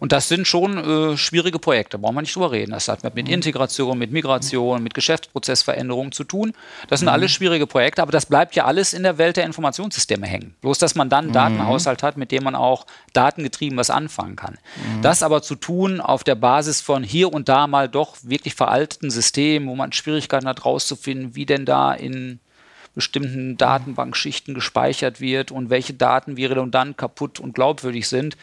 Und 0.00 0.12
das 0.12 0.28
sind 0.28 0.46
schon 0.46 0.78
äh, 0.78 1.16
schwierige 1.16 1.58
Projekte, 1.58 1.98
brauchen 1.98 2.16
wir 2.16 2.22
nicht 2.22 2.34
drüber 2.34 2.52
reden. 2.52 2.72
Das 2.72 2.88
hat 2.88 3.02
mit 3.14 3.28
Integration, 3.28 3.98
mit 3.98 4.12
Migration, 4.12 4.82
mit 4.82 4.94
Geschäftsprozessveränderungen 4.94 6.12
zu 6.12 6.24
tun. 6.24 6.52
Das 6.88 7.00
sind 7.00 7.08
mhm. 7.08 7.14
alles 7.14 7.32
schwierige 7.32 7.66
Projekte, 7.66 8.02
aber 8.02 8.12
das 8.12 8.26
bleibt 8.26 8.54
ja 8.54 8.64
alles 8.64 8.92
in 8.92 9.02
der 9.02 9.18
Welt 9.18 9.36
der 9.36 9.44
Informationssysteme 9.44 10.26
hängen. 10.26 10.54
Bloß, 10.60 10.78
dass 10.78 10.94
man 10.94 11.08
dann 11.08 11.18
einen 11.18 11.28
mhm. 11.28 11.34
Datenhaushalt 11.34 12.02
hat, 12.02 12.16
mit 12.16 12.32
dem 12.32 12.44
man 12.44 12.54
auch 12.54 12.86
datengetrieben 13.12 13.76
was 13.78 13.90
anfangen 13.90 14.36
kann. 14.36 14.54
Mhm. 14.76 15.02
Das 15.02 15.22
aber 15.22 15.42
zu 15.42 15.54
tun 15.54 16.00
auf 16.00 16.24
der 16.24 16.34
Basis 16.34 16.80
von 16.80 17.02
hier 17.02 17.32
und 17.32 17.48
da 17.48 17.66
mal 17.66 17.88
doch 17.88 18.16
wirklich 18.22 18.54
veralteten 18.54 19.10
Systemen, 19.10 19.68
wo 19.68 19.74
man 19.74 19.92
Schwierigkeiten 19.92 20.46
hat, 20.46 20.64
rauszufinden, 20.64 21.27
wie 21.34 21.46
denn 21.46 21.64
da 21.64 21.92
in 21.92 22.40
bestimmten 22.94 23.56
Datenbankschichten 23.56 24.54
gespeichert 24.54 25.20
wird 25.20 25.52
und 25.52 25.70
welche 25.70 25.94
Daten 25.94 26.36
wie 26.36 26.46
redundant, 26.46 26.98
kaputt 26.98 27.38
und 27.38 27.54
glaubwürdig 27.54 28.08
sind. 28.08 28.36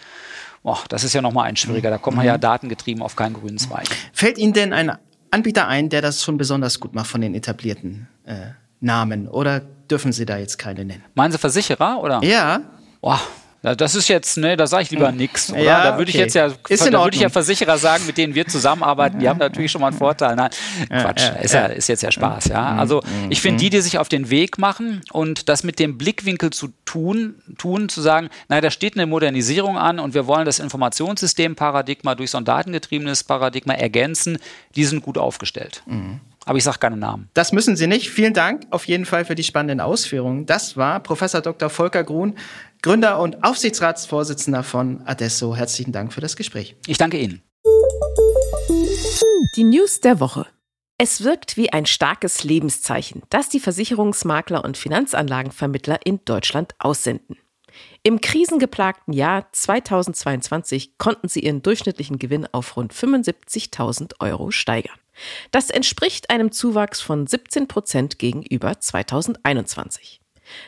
Boah, 0.64 0.80
das 0.90 1.04
ist 1.04 1.14
ja 1.14 1.22
nochmal 1.22 1.48
ein 1.48 1.58
schwieriger. 1.58 1.90
Da 1.90 1.98
kommt 1.98 2.18
man 2.18 2.26
ja 2.26 2.38
mhm. 2.38 2.42
datengetrieben 2.42 3.04
auf 3.04 3.16
keinen 3.16 3.34
grünen 3.34 3.58
Zweig. 3.58 3.88
Fällt 4.14 4.38
Ihnen 4.38 4.54
denn 4.54 4.74
ein 4.74 4.98
Anbieter 5.30 5.68
ein, 5.68 5.90
der 5.90 6.02
das 6.02 6.24
schon 6.24 6.38
besonders 6.38 6.80
gut 6.80 6.96
macht 6.96 7.08
von 7.08 7.22
den 7.22 7.36
etablierten 7.36 8.08
äh, 8.26 8.52
Namen? 8.80 9.28
Oder 9.28 9.60
dürfen 9.60 10.14
Sie 10.14 10.26
da 10.26 10.38
jetzt 10.38 10.58
keine 10.58 10.86
nennen? 10.86 11.04
Meinen 11.14 11.34
Sie 11.34 11.38
Versicherer 11.38 12.02
oder? 12.02 12.24
Ja. 12.24 12.62
Boah, 13.02 13.20
das 13.74 13.96
ist 13.96 14.08
jetzt, 14.10 14.38
ne, 14.38 14.56
da 14.58 14.68
sage 14.68 14.84
ich 14.84 14.92
lieber 14.92 15.10
hm. 15.10 15.18
nichts. 15.18 15.54
Ja, 15.56 15.84
da 15.84 15.98
würde 15.98 16.04
okay. 16.04 16.10
ich 16.10 16.16
jetzt 16.16 16.36
ja, 16.36 16.52
ist 16.70 16.86
da 16.86 16.92
würde 16.92 17.16
ich 17.16 17.22
ja 17.22 17.30
Versicherer 17.30 17.78
sagen, 17.78 18.06
mit 18.06 18.18
denen 18.18 18.36
wir 18.36 18.46
zusammenarbeiten, 18.46 19.20
die 19.20 19.28
haben 19.28 19.40
natürlich 19.40 19.72
schon 19.72 19.82
mal 19.82 19.88
einen 19.88 19.98
Vorteil. 19.98 20.36
Nein, 20.36 20.50
Quatsch, 20.90 21.24
ja, 21.24 21.36
ist, 21.36 21.54
ja, 21.54 21.66
ist 21.68 21.88
jetzt 21.88 22.04
ja 22.04 22.12
Spaß, 22.12 22.50
ja. 22.50 22.72
Hm, 22.72 22.80
also 22.80 23.02
hm, 23.02 23.32
ich 23.32 23.42
finde 23.42 23.60
die, 23.60 23.70
die 23.70 23.82
sich 23.82 23.98
auf 23.98 24.10
den 24.10 24.30
Weg 24.30 24.58
machen 24.58 25.02
und 25.12 25.50
das 25.50 25.64
mit 25.64 25.80
dem 25.80 25.98
Blickwinkel 25.98 26.52
zu 26.52 26.70
tun, 26.86 27.36
tun, 27.58 27.90
zu 27.90 28.02
sagen, 28.02 28.30
nein, 28.50 28.62
da 28.62 28.70
steht 28.70 28.96
eine 28.96 29.08
Modernisierung 29.08 29.78
an 29.78 30.00
und 30.00 30.14
wir 30.14 30.28
wollen 30.28 30.46
das 30.46 30.60
Informationssystemparadigma 30.60 32.16
durch 32.16 32.32
so 32.32 32.38
ein 32.38 32.46
datengetriebenes 32.46 33.24
Paradigma 33.24 33.74
ergänzen, 33.74 34.38
die 34.76 34.86
sind 34.86 35.02
gut 35.02 35.18
aufgestellt. 35.18 35.82
Mhm. 35.86 36.20
Aber 36.46 36.60
ich 36.60 36.64
sage 36.64 36.78
keine 36.78 36.98
Namen. 36.98 37.28
Das 37.34 37.52
müssen 37.52 37.76
Sie 37.76 37.88
nicht. 37.88 38.12
Vielen 38.12 38.34
Dank 38.34 38.68
auf 38.70 38.86
jeden 38.86 39.06
Fall 39.06 39.26
für 39.26 39.34
die 39.34 39.44
spannenden 39.44 39.82
Ausführungen. 39.82 40.46
Das 40.46 40.78
war 40.78 41.00
Professor 41.00 41.42
Dr. 41.42 41.72
Volker 41.72 42.04
Grun, 42.04 42.36
Gründer 42.86 43.20
und 43.20 43.44
Aufsichtsratsvorsitzender 43.44 44.62
von 44.62 45.02
Adesso. 45.08 45.56
Herzlichen 45.56 45.92
Dank 45.92 46.14
für 46.14 46.22
das 46.22 46.36
Gespräch. 46.36 46.76
Ich 46.86 47.00
danke 47.00 47.18
Ihnen. 47.18 47.42
Die 49.56 49.64
News 49.64 50.02
der 50.02 50.20
Woche. 50.20 50.46
Es 51.00 51.24
wirkt 51.24 51.58
wie 51.58 51.74
ein 51.74 51.88
starkes 51.88 52.44
Lebenszeichen, 52.44 53.24
das 53.32 53.50
die 53.50 53.60
Versicherungsmakler 53.60 54.64
und 54.64 54.78
Finanzanlagenvermittler 54.78 55.98
in 56.06 56.20
Deutschland 56.26 56.76
aussenden. 56.78 57.38
Im 58.04 58.22
krisengeplagten 58.22 59.16
Jahr 59.16 59.52
2022 59.52 61.00
konnten 61.00 61.28
sie 61.28 61.40
ihren 61.40 61.64
durchschnittlichen 61.64 62.20
Gewinn 62.20 62.48
auf 62.52 62.78
rund 62.78 62.94
75.000 62.94 64.20
Euro 64.20 64.52
steigern. 64.52 65.00
Das 65.50 65.72
entspricht 65.72 66.30
einem 66.30 66.52
Zuwachs 66.52 67.02
von 67.02 67.26
17 67.26 67.68
Prozent 67.68 68.20
gegenüber 68.20 68.80
2021. 68.80 70.22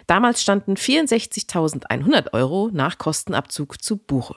Damals 0.08 0.42
standen 0.42 0.76
64.100 0.76 2.34
Euro 2.34 2.70
nach 2.72 2.98
Kostenabzug 2.98 3.82
zu 3.82 3.98
Buche. 3.98 4.36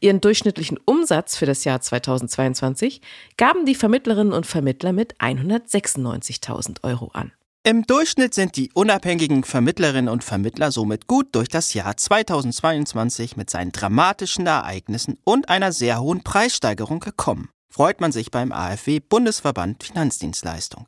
Ihren 0.00 0.20
durchschnittlichen 0.20 0.78
Umsatz 0.84 1.36
für 1.36 1.46
das 1.46 1.64
Jahr 1.64 1.80
2022 1.80 3.00
gaben 3.36 3.64
die 3.64 3.74
Vermittlerinnen 3.74 4.32
und 4.32 4.46
Vermittler 4.46 4.92
mit 4.92 5.16
196.000 5.18 6.82
Euro 6.82 7.10
an. 7.12 7.32
Im 7.64 7.86
Durchschnitt 7.86 8.34
sind 8.34 8.56
die 8.56 8.72
unabhängigen 8.74 9.44
Vermittlerinnen 9.44 10.08
und 10.08 10.24
Vermittler 10.24 10.72
somit 10.72 11.06
gut 11.06 11.28
durch 11.32 11.48
das 11.48 11.74
Jahr 11.74 11.96
2022 11.96 13.36
mit 13.36 13.50
seinen 13.50 13.70
dramatischen 13.70 14.48
Ereignissen 14.48 15.18
und 15.22 15.48
einer 15.48 15.70
sehr 15.70 16.00
hohen 16.00 16.24
Preissteigerung 16.24 16.98
gekommen 16.98 17.50
freut 17.72 18.00
man 18.00 18.12
sich 18.12 18.30
beim 18.30 18.52
AfW 18.52 19.00
Bundesverband 19.00 19.82
Finanzdienstleistung. 19.82 20.86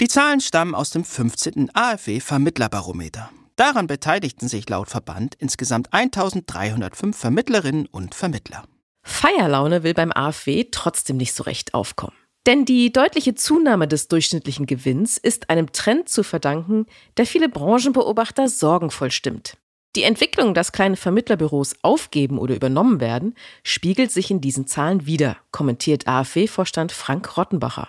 Die 0.00 0.06
Zahlen 0.06 0.40
stammen 0.40 0.76
aus 0.76 0.90
dem 0.90 1.02
15. 1.02 1.70
AfW 1.74 2.20
Vermittlerbarometer. 2.20 3.30
Daran 3.56 3.88
beteiligten 3.88 4.46
sich 4.46 4.68
laut 4.68 4.88
Verband 4.88 5.34
insgesamt 5.40 5.92
1305 5.92 7.16
Vermittlerinnen 7.16 7.86
und 7.86 8.14
Vermittler. 8.14 8.62
Feierlaune 9.02 9.82
will 9.82 9.94
beim 9.94 10.12
AfW 10.12 10.66
trotzdem 10.70 11.16
nicht 11.16 11.34
so 11.34 11.42
recht 11.42 11.74
aufkommen. 11.74 12.14
Denn 12.46 12.64
die 12.64 12.92
deutliche 12.92 13.34
Zunahme 13.34 13.88
des 13.88 14.06
durchschnittlichen 14.06 14.66
Gewinns 14.66 15.18
ist 15.18 15.50
einem 15.50 15.72
Trend 15.72 16.08
zu 16.08 16.22
verdanken, 16.22 16.86
der 17.16 17.26
viele 17.26 17.48
Branchenbeobachter 17.48 18.48
sorgenvoll 18.48 19.10
stimmt. 19.10 19.56
Die 19.96 20.04
Entwicklung, 20.04 20.54
dass 20.54 20.70
kleine 20.70 20.94
Vermittlerbüros 20.94 21.74
aufgeben 21.82 22.38
oder 22.38 22.54
übernommen 22.54 23.00
werden, 23.00 23.34
spiegelt 23.64 24.12
sich 24.12 24.30
in 24.30 24.40
diesen 24.40 24.68
Zahlen 24.68 25.06
wider, 25.06 25.38
kommentiert 25.50 26.06
AfW-Vorstand 26.06 26.92
Frank 26.92 27.36
Rottenbacher. 27.36 27.88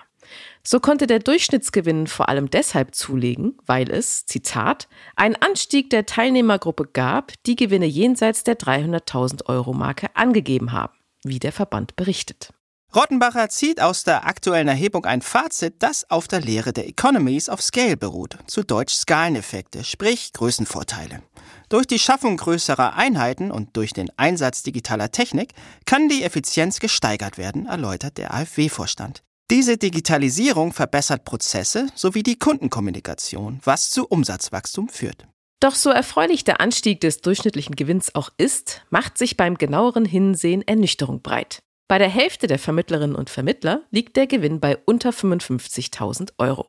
So 0.63 0.79
konnte 0.79 1.07
der 1.07 1.19
Durchschnittsgewinn 1.19 2.07
vor 2.07 2.29
allem 2.29 2.49
deshalb 2.49 2.95
zulegen, 2.95 3.57
weil 3.65 3.89
es, 3.89 4.25
Zitat, 4.25 4.87
einen 5.15 5.35
Anstieg 5.35 5.89
der 5.89 6.05
Teilnehmergruppe 6.05 6.87
gab, 6.91 7.33
die 7.45 7.55
Gewinne 7.55 7.85
jenseits 7.85 8.43
der 8.43 8.57
300.000 8.57 9.45
Euro 9.47 9.73
Marke 9.73 10.07
angegeben 10.15 10.71
haben, 10.71 10.93
wie 11.23 11.39
der 11.39 11.51
Verband 11.51 11.95
berichtet. 11.95 12.53
Rottenbacher 12.95 13.49
zieht 13.49 13.79
aus 13.81 14.03
der 14.03 14.25
aktuellen 14.25 14.67
Erhebung 14.67 15.05
ein 15.05 15.21
Fazit, 15.21 15.75
das 15.83 16.09
auf 16.09 16.27
der 16.27 16.41
Lehre 16.41 16.73
der 16.73 16.87
Economies 16.87 17.47
of 17.47 17.61
Scale 17.61 17.95
beruht, 17.95 18.39
zu 18.47 18.63
Deutsch 18.63 18.95
Skaleneffekte, 18.95 19.83
sprich 19.83 20.33
Größenvorteile. 20.33 21.21
Durch 21.69 21.85
die 21.85 21.99
Schaffung 21.99 22.37
größerer 22.37 22.95
Einheiten 22.95 23.51
und 23.51 23.77
durch 23.77 23.93
den 23.93 24.09
Einsatz 24.17 24.63
digitaler 24.63 25.11
Technik 25.11 25.53
kann 25.85 26.09
die 26.09 26.23
Effizienz 26.23 26.79
gesteigert 26.79 27.37
werden, 27.37 27.67
erläutert 27.67 28.17
der 28.17 28.33
AfW-Vorstand. 28.33 29.21
Diese 29.51 29.77
Digitalisierung 29.77 30.73
verbessert 30.73 31.25
Prozesse 31.25 31.87
sowie 31.95 32.21
die 32.21 32.37
Kundenkommunikation, 32.37 33.59
was 33.63 33.89
zu 33.89 34.05
Umsatzwachstum 34.05 34.89
führt. 34.89 35.25
Doch 35.59 35.73
so 35.73 35.89
erfreulich 35.89 36.43
der 36.43 36.61
Anstieg 36.61 37.01
des 37.01 37.21
durchschnittlichen 37.21 37.75
Gewinns 37.75 38.13
auch 38.13 38.29
ist, 38.37 38.85
macht 38.91 39.17
sich 39.17 39.37
beim 39.37 39.57
genaueren 39.57 40.05
Hinsehen 40.05 40.61
Ernüchterung 40.61 41.23
breit. 41.23 41.63
Bei 41.87 41.97
der 41.97 42.09
Hälfte 42.09 42.45
der 42.45 42.59
Vermittlerinnen 42.59 43.15
und 43.15 43.31
Vermittler 43.31 43.81
liegt 43.89 44.17
der 44.17 44.27
Gewinn 44.27 44.59
bei 44.59 44.77
unter 44.85 45.09
55.000 45.09 46.33
Euro. 46.37 46.67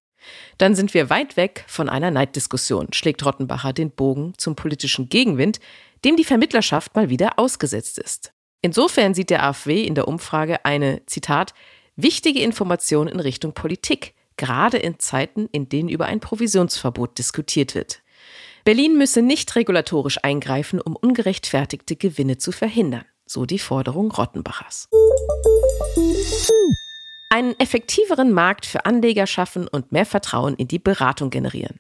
Dann 0.57 0.75
sind 0.75 0.95
wir 0.95 1.11
weit 1.11 1.37
weg 1.37 1.65
von 1.69 1.91
einer 1.91 2.11
Neiddiskussion, 2.11 2.95
schlägt 2.95 3.25
Rottenbacher 3.27 3.75
den 3.75 3.91
Bogen 3.91 4.33
zum 4.39 4.57
politischen 4.57 5.11
Gegenwind, 5.11 5.61
dem 6.07 6.17
die 6.17 6.25
Vermittlerschaft 6.25 6.97
mal 6.97 7.11
wieder 7.11 7.39
ausgesetzt 7.39 7.99
ist. 7.99 8.33
Insofern 8.63 9.13
sieht 9.13 9.29
der 9.29 9.45
AfW 9.45 9.85
in 9.85 9.95
der 9.95 10.09
Umfrage 10.09 10.65
eine, 10.65 11.05
Zitat, 11.05 11.53
wichtige 12.03 12.41
Information 12.41 13.09
in 13.09 13.21
Richtung 13.21 13.53
Politik, 13.53 14.15
gerade 14.37 14.79
in 14.79 14.99
Zeiten, 14.99 15.49
in 15.53 15.69
denen 15.69 15.89
über 15.89 16.07
ein 16.07 16.21
Provisionsverbot 16.21 17.19
diskutiert 17.19 17.75
wird. 17.75 18.03
Berlin 18.65 18.97
müsse 18.99 19.23
nicht 19.23 19.55
regulatorisch 19.57 20.19
eingreifen, 20.23 20.81
um 20.81 20.97
ungerechtfertigte 20.97 21.97
Gewinne 21.97 22.39
zu 22.39 22.53
verhindern, 22.53 23.05
so 23.27 23.47
die 23.47 23.59
Forderung 23.59 24.11
Rottenbachers 24.11 24.89
einen 27.31 27.59
effektiveren 27.59 28.33
Markt 28.33 28.67
für 28.67 28.85
Anleger 28.85 29.27
schaffen 29.27 29.69
und 29.69 29.93
mehr 29.93 30.05
Vertrauen 30.05 30.57
in 30.57 30.69
die 30.69 30.81
Beratung 30.81 31.31
generieren. 31.31 31.79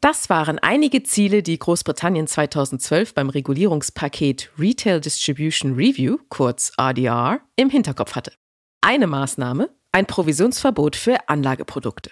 Das 0.00 0.30
waren 0.30 0.58
einige 0.58 1.02
Ziele, 1.02 1.42
die 1.42 1.58
Großbritannien 1.58 2.26
2012 2.26 3.14
beim 3.14 3.28
Regulierungspaket 3.28 4.50
Retail 4.58 5.00
Distribution 5.00 5.74
Review, 5.74 6.18
kurz 6.28 6.72
RDR, 6.78 7.40
im 7.56 7.68
Hinterkopf 7.68 8.14
hatte. 8.14 8.32
Eine 8.80 9.06
Maßnahme, 9.06 9.70
ein 9.92 10.06
Provisionsverbot 10.06 10.96
für 10.96 11.28
Anlageprodukte. 11.28 12.10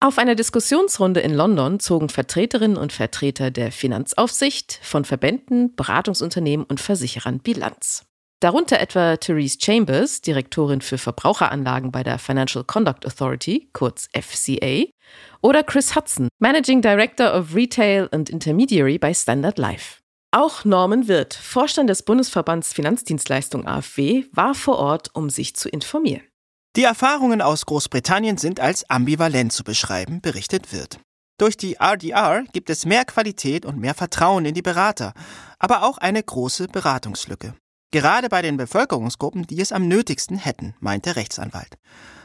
Auf 0.00 0.18
einer 0.18 0.36
Diskussionsrunde 0.36 1.20
in 1.20 1.34
London 1.34 1.80
zogen 1.80 2.08
Vertreterinnen 2.08 2.76
und 2.76 2.92
Vertreter 2.92 3.50
der 3.50 3.72
Finanzaufsicht 3.72 4.78
von 4.82 5.04
Verbänden, 5.04 5.74
Beratungsunternehmen 5.74 6.64
und 6.64 6.80
Versicherern 6.80 7.40
Bilanz. 7.40 8.04
Darunter 8.40 8.78
etwa 8.78 9.16
Therese 9.16 9.58
Chambers, 9.60 10.20
Direktorin 10.20 10.80
für 10.80 10.98
Verbraucheranlagen 10.98 11.90
bei 11.90 12.04
der 12.04 12.20
Financial 12.20 12.62
Conduct 12.62 13.04
Authority, 13.04 13.68
kurz 13.72 14.08
FCA, 14.16 14.84
oder 15.40 15.64
Chris 15.64 15.96
Hudson, 15.96 16.28
Managing 16.38 16.80
Director 16.80 17.34
of 17.34 17.56
Retail 17.56 18.08
and 18.12 18.30
Intermediary 18.30 18.98
bei 18.98 19.12
Standard 19.12 19.58
Life. 19.58 19.96
Auch 20.30 20.66
Norman 20.66 21.08
Wirth, 21.08 21.32
Vorstand 21.32 21.88
des 21.88 22.02
Bundesverbands 22.02 22.74
Finanzdienstleistung 22.74 23.66
AfW, 23.66 24.24
war 24.32 24.54
vor 24.54 24.76
Ort, 24.76 25.08
um 25.14 25.30
sich 25.30 25.56
zu 25.56 25.70
informieren. 25.70 26.20
Die 26.76 26.84
Erfahrungen 26.84 27.40
aus 27.40 27.64
Großbritannien 27.64 28.36
sind 28.36 28.60
als 28.60 28.88
ambivalent 28.90 29.54
zu 29.54 29.64
beschreiben, 29.64 30.20
berichtet 30.20 30.70
Wirth. 30.70 31.00
Durch 31.38 31.56
die 31.56 31.76
RDR 31.80 32.44
gibt 32.52 32.68
es 32.68 32.84
mehr 32.84 33.06
Qualität 33.06 33.64
und 33.64 33.78
mehr 33.78 33.94
Vertrauen 33.94 34.44
in 34.44 34.52
die 34.52 34.60
Berater, 34.60 35.14
aber 35.58 35.82
auch 35.82 35.96
eine 35.96 36.22
große 36.22 36.68
Beratungslücke. 36.68 37.54
Gerade 37.90 38.28
bei 38.28 38.42
den 38.42 38.58
Bevölkerungsgruppen, 38.58 39.46
die 39.46 39.62
es 39.62 39.72
am 39.72 39.88
nötigsten 39.88 40.36
hätten, 40.36 40.74
meint 40.78 41.06
der 41.06 41.16
Rechtsanwalt. 41.16 41.78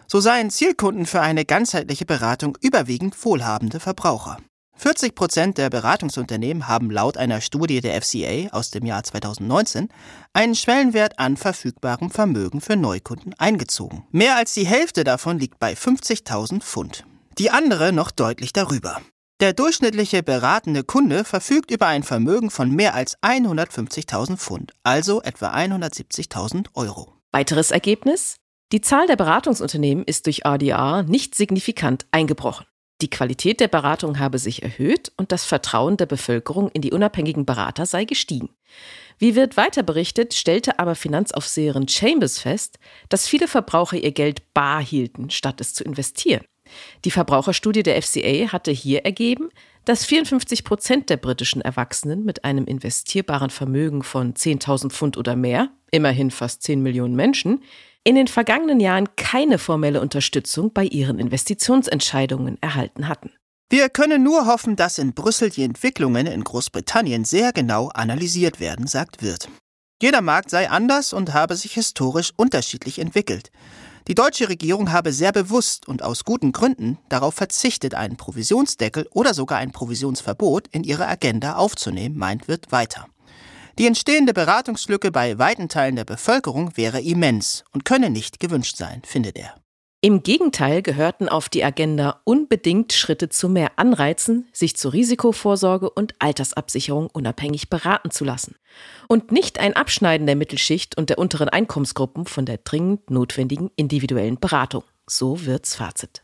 So 0.08 0.20
seien 0.20 0.50
Zielkunden 0.50 1.06
für 1.06 1.22
eine 1.22 1.46
ganzheitliche 1.46 2.06
Beratung 2.06 2.58
überwiegend 2.60 3.24
wohlhabende 3.24 3.80
Verbraucher. 3.80 4.40
40 4.76 5.16
Prozent 5.16 5.58
der 5.58 5.70
Beratungsunternehmen 5.70 6.68
haben 6.68 6.92
laut 6.92 7.16
einer 7.16 7.42
Studie 7.42 7.80
der 7.80 8.02
FCA 8.02 8.50
aus 8.52 8.70
dem 8.72 8.86
Jahr 8.86 9.04
2019 9.04 9.90
einen 10.34 10.56
Schwellenwert 10.56 11.20
an 11.20 11.38
verfügbarem 11.38 12.10
Vermögen 12.10 12.60
für 12.60 12.76
Neukunden 12.76 13.34
eingezogen. 13.38 14.06
Mehr 14.12 14.36
als 14.36 14.54
die 14.54 14.66
Hälfte 14.66 15.04
davon 15.04 15.40
liegt 15.40 15.60
bei 15.60 15.74
50.000 15.74 16.62
Pfund. 16.62 17.06
Die 17.38 17.50
andere 17.50 17.94
noch 17.94 18.12
deutlich 18.12 18.52
darüber. 18.52 19.02
Der 19.40 19.54
durchschnittliche 19.54 20.24
beratende 20.24 20.84
Kunde 20.84 21.24
verfügt 21.24 21.72
über 21.72 21.88
ein 21.88 22.04
Vermögen 22.04 22.50
von 22.50 22.70
mehr 22.72 22.94
als 22.94 23.18
150.000 23.22 24.38
Pfund, 24.38 24.74
also 24.84 25.22
etwa 25.22 25.54
170.000 25.54 26.68
Euro. 26.76 27.14
Weiteres 27.32 27.72
Ergebnis? 27.72 28.38
Die 28.72 28.82
Zahl 28.82 29.08
der 29.08 29.16
Beratungsunternehmen 29.16 30.04
ist 30.04 30.26
durch 30.26 30.46
RDR 30.46 31.04
nicht 31.04 31.36
signifikant 31.36 32.06
eingebrochen. 32.12 32.66
Die 33.04 33.10
Qualität 33.10 33.60
der 33.60 33.68
Beratung 33.68 34.18
habe 34.18 34.40
sich 34.40 34.64
erhöht 34.64 35.12
und 35.18 35.34
das 35.34 35.44
Vertrauen 35.44 35.98
der 35.98 36.06
Bevölkerung 36.06 36.70
in 36.70 36.82
die 36.82 36.94
unabhängigen 36.94 37.46
Berater 37.46 37.86
sei 37.86 38.06
gestiegen. 38.06 38.48
Wie 39.20 39.36
wird 39.36 39.58
weiter 39.58 39.84
berichtet, 39.84 40.34
stellte 40.34 40.80
aber 40.80 40.96
Finanzaufseherin 40.96 41.90
Chambers 41.90 42.40
fest, 42.40 42.80
dass 43.10 43.28
viele 43.28 43.50
Verbraucher 43.50 43.98
ihr 43.98 44.14
Geld 44.14 44.54
bar 44.54 44.82
hielten, 44.82 45.30
statt 45.32 45.60
es 45.60 45.74
zu 45.74 45.84
investieren. 45.84 46.46
Die 47.04 47.12
Verbraucherstudie 47.12 47.84
der 47.84 48.02
FCA 48.02 48.54
hatte 48.54 48.72
hier 48.72 49.04
ergeben, 49.04 49.50
dass 49.84 50.06
54 50.06 50.64
Prozent 50.64 51.10
der 51.10 51.18
britischen 51.18 51.62
Erwachsenen 51.62 52.24
mit 52.24 52.46
einem 52.46 52.64
investierbaren 52.64 53.50
Vermögen 53.50 54.04
von 54.04 54.34
10.000 54.34 54.92
Pfund 54.92 55.18
oder 55.18 55.36
mehr, 55.36 55.72
immerhin 55.92 56.32
fast 56.32 56.64
10 56.64 56.82
Millionen 56.82 57.18
Menschen, 57.18 57.66
in 58.04 58.16
den 58.16 58.28
vergangenen 58.28 58.80
Jahren 58.80 59.16
keine 59.16 59.58
formelle 59.58 60.02
Unterstützung 60.02 60.74
bei 60.74 60.84
ihren 60.84 61.20
Investitionsentscheidungen 61.20 62.62
erhalten 62.62 63.08
hatten. 63.08 63.32
Wir 63.70 63.90
können 63.90 64.24
nur 64.24 64.46
hoffen, 64.46 64.76
dass 64.76 65.00
in 65.00 65.14
Brüssel 65.14 65.50
die 65.50 65.64
Entwicklungen 65.64 66.28
in 66.28 66.44
Großbritannien 66.44 67.26
sehr 67.26 67.54
genau 67.54 67.90
analysiert 67.90 68.60
werden, 68.60 68.88
sagt 68.88 69.24
Wirth. 69.24 69.48
Jeder 70.02 70.22
Markt 70.22 70.50
sei 70.50 70.70
anders 70.70 71.14
und 71.14 71.34
habe 71.34 71.56
sich 71.56 71.74
historisch 71.74 72.34
unterschiedlich 72.36 73.00
entwickelt. 73.00 73.52
Die 74.10 74.16
deutsche 74.16 74.50
Regierung 74.50 74.92
habe 74.92 75.14
sehr 75.14 75.32
bewusst 75.32 75.88
und 75.88 76.04
aus 76.04 76.26
guten 76.26 76.52
Gründen 76.52 76.98
darauf 77.08 77.36
verzichtet, 77.36 77.96
einen 77.96 78.18
Provisionsdeckel 78.18 79.08
oder 79.12 79.34
sogar 79.34 79.60
ein 79.60 79.72
Provisionsverbot 79.72 80.68
in 80.68 80.84
ihre 80.84 81.08
Agenda 81.08 81.56
aufzunehmen, 81.56 82.18
meint 82.18 82.50
Wirth 82.50 82.72
weiter. 82.72 83.08
Die 83.80 83.88
entstehende 83.88 84.34
Beratungslücke 84.34 85.12
bei 85.12 85.40
weiten 85.40 85.68
Teilen 85.68 85.96
der 85.96 86.06
Bevölkerung 86.06 86.78
wäre 86.78 87.02
immens 87.02 87.64
und 87.72 87.86
könne 87.86 88.12
nicht 88.12 88.40
gewünscht 88.40 88.78
sein, 88.78 89.02
findet 89.04 89.36
er. 89.38 89.56
Im 90.00 90.22
Gegenteil 90.22 90.82
gehörten 90.82 91.30
auf 91.30 91.48
die 91.48 91.64
Agenda 91.64 92.20
unbedingt 92.26 92.92
Schritte 92.92 93.30
zu 93.30 93.48
mehr 93.48 93.72
Anreizen, 93.78 94.50
sich 94.52 94.76
zur 94.76 94.92
Risikovorsorge 94.92 95.90
und 95.90 96.14
Altersabsicherung 96.20 97.08
unabhängig 97.08 97.70
beraten 97.70 98.12
zu 98.12 98.26
lassen. 98.26 98.58
Und 99.08 99.32
nicht 99.32 99.60
ein 99.60 99.76
Abschneiden 99.76 100.28
der 100.28 100.36
Mittelschicht 100.36 100.98
und 100.98 101.10
der 101.10 101.20
unteren 101.20 101.48
Einkommensgruppen 101.48 102.26
von 102.26 102.46
der 102.46 102.58
dringend 102.58 103.10
notwendigen 103.10 103.72
individuellen 103.78 104.40
Beratung. 104.40 104.84
So 105.08 105.46
wird's 105.46 105.76
Fazit. 105.76 106.22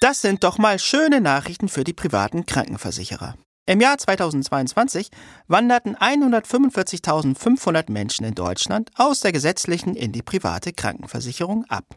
Das 0.00 0.22
sind 0.22 0.42
doch 0.44 0.56
mal 0.56 0.78
schöne 0.78 1.20
Nachrichten 1.20 1.68
für 1.68 1.84
die 1.84 1.92
privaten 1.92 2.46
Krankenversicherer. 2.46 3.36
Im 3.64 3.80
Jahr 3.80 3.96
2022 3.96 5.08
wanderten 5.46 5.94
145.500 5.94 7.92
Menschen 7.92 8.24
in 8.24 8.34
Deutschland 8.34 8.90
aus 8.96 9.20
der 9.20 9.30
gesetzlichen 9.30 9.94
in 9.94 10.10
die 10.10 10.22
private 10.22 10.72
Krankenversicherung 10.72 11.64
ab. 11.68 11.96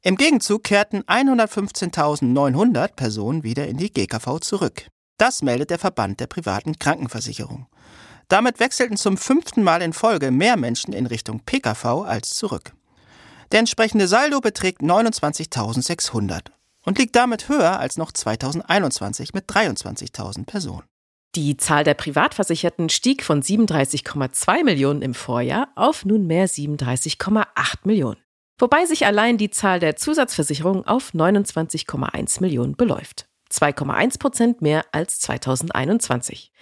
Im 0.00 0.16
Gegenzug 0.16 0.64
kehrten 0.64 1.02
115.900 1.02 2.94
Personen 2.96 3.42
wieder 3.44 3.68
in 3.68 3.76
die 3.76 3.92
GKV 3.92 4.38
zurück. 4.40 4.86
Das 5.18 5.42
meldet 5.42 5.68
der 5.68 5.78
Verband 5.78 6.18
der 6.18 6.28
privaten 6.28 6.78
Krankenversicherung. 6.78 7.66
Damit 8.28 8.58
wechselten 8.58 8.96
zum 8.96 9.18
fünften 9.18 9.62
Mal 9.62 9.82
in 9.82 9.92
Folge 9.92 10.30
mehr 10.30 10.56
Menschen 10.56 10.94
in 10.94 11.04
Richtung 11.04 11.40
PKV 11.40 12.04
als 12.06 12.30
zurück. 12.30 12.72
Der 13.52 13.58
entsprechende 13.58 14.08
Saldo 14.08 14.40
beträgt 14.40 14.80
29.600 14.80 16.46
und 16.86 16.98
liegt 16.98 17.14
damit 17.14 17.50
höher 17.50 17.78
als 17.78 17.98
noch 17.98 18.12
2021 18.12 19.34
mit 19.34 19.44
23.000 19.50 20.46
Personen. 20.46 20.84
Die 21.34 21.56
Zahl 21.56 21.82
der 21.82 21.94
Privatversicherten 21.94 22.90
stieg 22.90 23.24
von 23.24 23.40
37,2 23.40 24.64
Millionen 24.64 25.00
im 25.00 25.14
Vorjahr 25.14 25.68
auf 25.76 26.04
nunmehr 26.04 26.46
37,8 26.46 27.46
Millionen. 27.84 28.18
Wobei 28.58 28.84
sich 28.84 29.06
allein 29.06 29.38
die 29.38 29.48
Zahl 29.48 29.80
der 29.80 29.96
Zusatzversicherungen 29.96 30.86
auf 30.86 31.14
29,1 31.14 32.42
Millionen 32.42 32.76
beläuft. 32.76 33.28
2,1 33.50 34.18
Prozent 34.18 34.62
mehr 34.62 34.84
als 34.92 35.20
2021. 35.20 36.52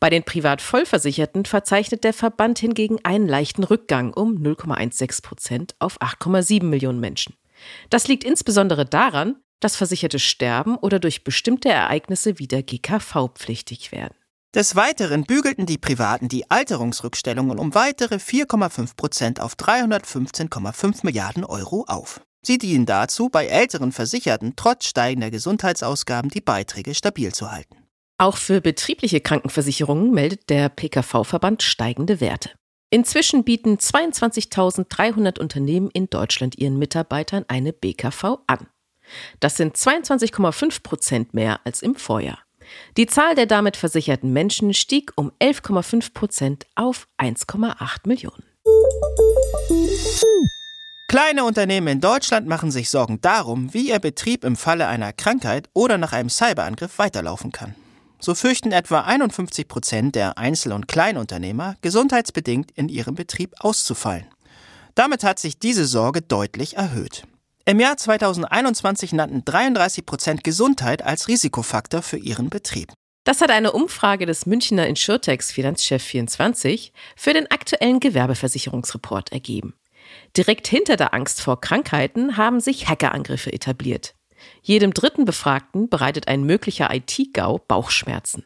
Bei 0.00 0.08
den 0.08 0.24
Privatvollversicherten 0.24 1.44
verzeichnet 1.44 2.02
der 2.02 2.14
Verband 2.14 2.58
hingegen 2.58 2.98
einen 3.02 3.28
leichten 3.28 3.62
Rückgang 3.62 4.14
um 4.14 4.38
0,16 4.38 5.22
Prozent 5.22 5.74
auf 5.78 6.00
8,7 6.00 6.64
Millionen 6.64 7.00
Menschen. 7.00 7.34
Das 7.90 8.08
liegt 8.08 8.24
insbesondere 8.24 8.84
daran, 8.84 9.36
dass 9.60 9.76
Versicherte 9.76 10.18
sterben 10.18 10.76
oder 10.76 10.98
durch 10.98 11.24
bestimmte 11.24 11.68
Ereignisse 11.68 12.38
wieder 12.38 12.62
GKV-pflichtig 12.62 13.92
werden. 13.92 14.14
Des 14.54 14.76
Weiteren 14.76 15.24
bügelten 15.24 15.66
die 15.66 15.78
Privaten 15.78 16.28
die 16.28 16.48
Alterungsrückstellungen 16.48 17.58
um 17.58 17.74
weitere 17.74 18.16
4,5 18.16 18.94
Prozent 18.94 19.40
auf 19.40 19.54
315,5 19.54 21.00
Milliarden 21.02 21.44
Euro 21.44 21.84
auf. 21.88 22.20
Sie 22.46 22.58
dienen 22.58 22.86
dazu, 22.86 23.30
bei 23.30 23.46
älteren 23.46 23.90
Versicherten 23.90 24.52
trotz 24.54 24.86
steigender 24.86 25.30
Gesundheitsausgaben 25.30 26.30
die 26.30 26.40
Beiträge 26.40 26.94
stabil 26.94 27.34
zu 27.34 27.50
halten. 27.50 27.84
Auch 28.18 28.36
für 28.36 28.60
betriebliche 28.60 29.20
Krankenversicherungen 29.20 30.12
meldet 30.12 30.48
der 30.50 30.68
PKV-Verband 30.68 31.62
steigende 31.62 32.20
Werte. 32.20 32.50
Inzwischen 32.90 33.42
bieten 33.42 33.76
22.300 33.76 35.40
Unternehmen 35.40 35.90
in 35.90 36.08
Deutschland 36.08 36.56
ihren 36.58 36.78
Mitarbeitern 36.78 37.44
eine 37.48 37.72
BKV 37.72 38.38
an. 38.46 38.68
Das 39.40 39.56
sind 39.56 39.76
22,5 39.76 40.82
Prozent 40.82 41.34
mehr 41.34 41.60
als 41.64 41.82
im 41.82 41.94
Vorjahr. 41.94 42.38
Die 42.96 43.06
Zahl 43.06 43.34
der 43.34 43.46
damit 43.46 43.76
versicherten 43.76 44.32
Menschen 44.32 44.72
stieg 44.74 45.12
um 45.16 45.32
11,5 45.40 46.12
Prozent 46.14 46.66
auf 46.74 47.06
1,8 47.18 48.06
Millionen. 48.06 48.42
Kleine 51.08 51.44
Unternehmen 51.44 51.86
in 51.86 52.00
Deutschland 52.00 52.48
machen 52.48 52.70
sich 52.70 52.90
Sorgen 52.90 53.20
darum, 53.20 53.72
wie 53.72 53.90
ihr 53.90 54.00
Betrieb 54.00 54.42
im 54.44 54.56
Falle 54.56 54.88
einer 54.88 55.12
Krankheit 55.12 55.68
oder 55.72 55.96
nach 55.96 56.12
einem 56.12 56.28
Cyberangriff 56.28 56.98
weiterlaufen 56.98 57.52
kann. 57.52 57.74
So 58.18 58.34
fürchten 58.34 58.72
etwa 58.72 59.02
51 59.02 59.68
Prozent 59.68 60.14
der 60.14 60.38
Einzel- 60.38 60.72
und 60.72 60.88
Kleinunternehmer, 60.88 61.76
gesundheitsbedingt 61.82 62.70
in 62.72 62.88
ihrem 62.88 63.14
Betrieb 63.14 63.52
auszufallen. 63.60 64.26
Damit 64.94 65.24
hat 65.24 65.38
sich 65.38 65.58
diese 65.58 65.84
Sorge 65.84 66.22
deutlich 66.22 66.76
erhöht. 66.76 67.24
Im 67.66 67.80
Jahr 67.80 67.96
2021 67.96 69.14
nannten 69.14 69.42
33 69.42 70.04
Prozent 70.04 70.44
Gesundheit 70.44 71.02
als 71.02 71.28
Risikofaktor 71.28 72.02
für 72.02 72.18
ihren 72.18 72.50
Betrieb. 72.50 72.92
Das 73.24 73.40
hat 73.40 73.50
eine 73.50 73.72
Umfrage 73.72 74.26
des 74.26 74.44
Münchner 74.44 74.86
Insurtex 74.86 75.50
Finanzchef 75.50 76.02
24 76.02 76.92
für 77.16 77.32
den 77.32 77.50
aktuellen 77.50 78.00
Gewerbeversicherungsreport 78.00 79.32
ergeben. 79.32 79.72
Direkt 80.36 80.66
hinter 80.66 80.96
der 80.96 81.14
Angst 81.14 81.40
vor 81.40 81.58
Krankheiten 81.58 82.36
haben 82.36 82.60
sich 82.60 82.86
Hackerangriffe 82.86 83.50
etabliert. 83.50 84.14
Jedem 84.60 84.92
dritten 84.92 85.24
Befragten 85.24 85.88
bereitet 85.88 86.28
ein 86.28 86.44
möglicher 86.44 86.94
IT-GAU 86.94 87.60
Bauchschmerzen. 87.66 88.44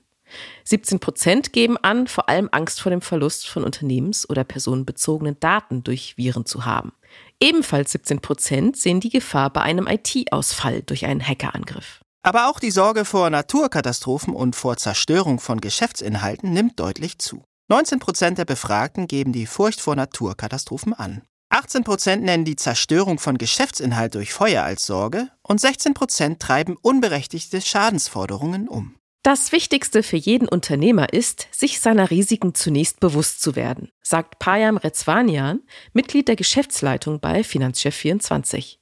17 0.65 1.01
Prozent 1.01 1.53
geben 1.53 1.77
an, 1.77 2.07
vor 2.07 2.29
allem 2.29 2.49
Angst 2.53 2.81
vor 2.81 2.91
dem 2.91 3.01
Verlust 3.01 3.49
von 3.49 3.65
unternehmens- 3.65 4.29
oder 4.29 4.45
personenbezogenen 4.45 5.39
Daten 5.41 5.85
durch 5.85 6.17
Viren 6.17 6.47
zu 6.47 6.65
haben. 6.65 6.93
Ebenfalls 7.41 7.93
17 7.93 8.21
Prozent 8.21 8.77
sehen 8.77 9.01
die 9.01 9.11
Gefahr 9.11 9.51
bei 9.51 9.63
einem 9.63 9.87
IT-Ausfall 9.87 10.83
durch 10.83 11.07
einen 11.07 11.27
Hackerangriff. 11.27 12.01
Aber 12.23 12.49
auch 12.49 12.61
die 12.61 12.71
Sorge 12.71 13.05
vor 13.05 13.31
Naturkatastrophen 13.31 14.35
und 14.35 14.57
vor 14.57 14.77
Zerstörung 14.77 15.41
von 15.41 15.61
Geschäftsinhalten 15.61 16.53
nimmt 16.53 16.79
deutlich 16.81 17.19
zu. 17.19 17.45
19 17.69 17.99
Prozent 17.99 18.39
der 18.39 18.45
Befragten 18.45 19.07
geben 19.07 19.33
die 19.33 19.47
Furcht 19.47 19.81
vor 19.81 19.95
Naturkatastrophen 19.95 20.95
an. 20.95 21.23
18 21.51 21.85
Prozent 21.85 22.25
nennen 22.25 22.45
die 22.45 22.57
Zerstörung 22.57 23.19
von 23.19 23.39
Geschäftsinhalt 23.39 24.15
durch 24.15 24.35
Feuer 24.35 24.65
als 24.65 24.85
Sorge 24.85 25.31
und 25.43 25.61
16 25.61 25.95
Prozent 25.95 26.41
treiben 26.41 26.77
unberechtigte 26.81 27.61
Schadensforderungen 27.61 28.69
um. 28.69 28.98
Das 29.23 29.51
Wichtigste 29.53 30.03
für 30.03 30.17
jeden 30.17 30.49
Unternehmer 30.49 31.13
ist, 31.13 31.49
sich 31.51 31.81
seiner 31.81 32.11
Risiken 32.11 32.55
zunächst 32.55 33.01
bewusst 33.01 33.41
zu 33.43 33.57
werden, 33.57 33.91
sagt 34.01 34.39
Payam 34.39 34.77
Rezvanian, 34.77 35.61
Mitglied 35.93 36.29
der 36.29 36.37
Geschäftsleitung 36.37 37.19
bei 37.21 37.41
Finanzchef24. 37.41 38.79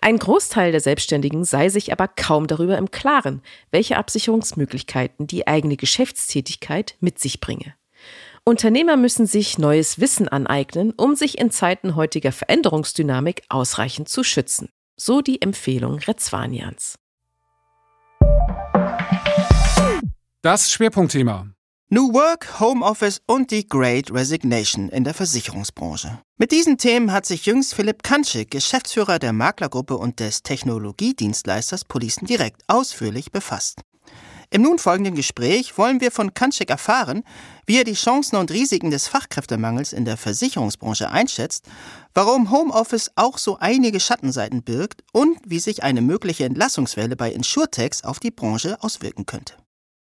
Ein 0.00 0.18
Großteil 0.18 0.72
der 0.72 0.80
Selbstständigen 0.80 1.44
sei 1.44 1.68
sich 1.68 1.92
aber 1.92 2.08
kaum 2.08 2.48
darüber 2.48 2.76
im 2.76 2.90
Klaren, 2.90 3.40
welche 3.70 3.96
Absicherungsmöglichkeiten 3.96 5.28
die 5.28 5.46
eigene 5.46 5.76
Geschäftstätigkeit 5.76 6.96
mit 7.00 7.20
sich 7.20 7.40
bringe. 7.40 7.74
Unternehmer 8.44 8.96
müssen 8.96 9.26
sich 9.26 9.58
neues 9.58 10.00
Wissen 10.00 10.28
aneignen, 10.28 10.92
um 10.96 11.14
sich 11.14 11.38
in 11.38 11.50
Zeiten 11.50 11.94
heutiger 11.96 12.32
Veränderungsdynamik 12.32 13.42
ausreichend 13.48 14.08
zu 14.08 14.24
schützen. 14.24 14.70
So 14.96 15.20
die 15.20 15.40
Empfehlung 15.42 15.98
Rezvanians. 15.98 16.98
Das 20.40 20.70
Schwerpunktthema. 20.70 21.48
New 21.90 22.12
Work, 22.12 22.60
Homeoffice 22.60 23.20
und 23.26 23.50
die 23.50 23.66
Great 23.66 24.12
Resignation 24.12 24.88
in 24.88 25.02
der 25.02 25.12
Versicherungsbranche. 25.12 26.20
Mit 26.36 26.52
diesen 26.52 26.78
Themen 26.78 27.10
hat 27.10 27.26
sich 27.26 27.44
jüngst 27.44 27.74
Philipp 27.74 28.04
Kanschik, 28.04 28.52
Geschäftsführer 28.52 29.18
der 29.18 29.32
Maklergruppe 29.32 29.96
und 29.96 30.20
des 30.20 30.44
Technologiedienstleisters 30.44 31.84
Policen 31.84 32.28
Direkt, 32.28 32.62
ausführlich 32.68 33.32
befasst. 33.32 33.80
Im 34.50 34.62
nun 34.62 34.78
folgenden 34.78 35.16
Gespräch 35.16 35.76
wollen 35.76 36.00
wir 36.00 36.12
von 36.12 36.32
Kanschik 36.34 36.70
erfahren, 36.70 37.24
wie 37.66 37.78
er 37.78 37.84
die 37.84 37.94
Chancen 37.94 38.36
und 38.36 38.52
Risiken 38.52 38.92
des 38.92 39.08
Fachkräftemangels 39.08 39.92
in 39.92 40.04
der 40.04 40.16
Versicherungsbranche 40.16 41.10
einschätzt, 41.10 41.66
warum 42.14 42.52
Homeoffice 42.52 43.10
auch 43.16 43.38
so 43.38 43.58
einige 43.58 43.98
Schattenseiten 43.98 44.62
birgt 44.62 45.02
und 45.12 45.36
wie 45.44 45.58
sich 45.58 45.82
eine 45.82 46.00
mögliche 46.00 46.44
Entlassungswelle 46.44 47.16
bei 47.16 47.32
Insurtechs 47.32 48.04
auf 48.04 48.20
die 48.20 48.30
Branche 48.30 48.80
auswirken 48.80 49.26
könnte. 49.26 49.54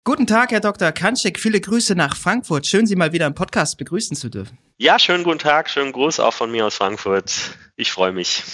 Guten 0.06 0.28
Tag, 0.28 0.52
Herr 0.52 0.60
Dr. 0.60 0.92
Kanschik. 0.92 1.40
Viele 1.40 1.60
Grüße 1.60 1.96
nach 1.96 2.16
Frankfurt. 2.16 2.64
Schön, 2.64 2.86
Sie 2.86 2.94
mal 2.94 3.12
wieder 3.12 3.26
im 3.26 3.34
Podcast 3.34 3.76
begrüßen 3.76 4.16
zu 4.16 4.28
dürfen. 4.28 4.56
Ja, 4.78 5.00
schönen 5.00 5.24
guten 5.24 5.40
Tag, 5.40 5.68
schönen 5.68 5.90
Gruß 5.90 6.20
auch 6.20 6.32
von 6.32 6.52
mir 6.52 6.64
aus 6.64 6.76
Frankfurt. 6.76 7.58
Ich 7.74 7.90
freue 7.90 8.12
mich. 8.12 8.44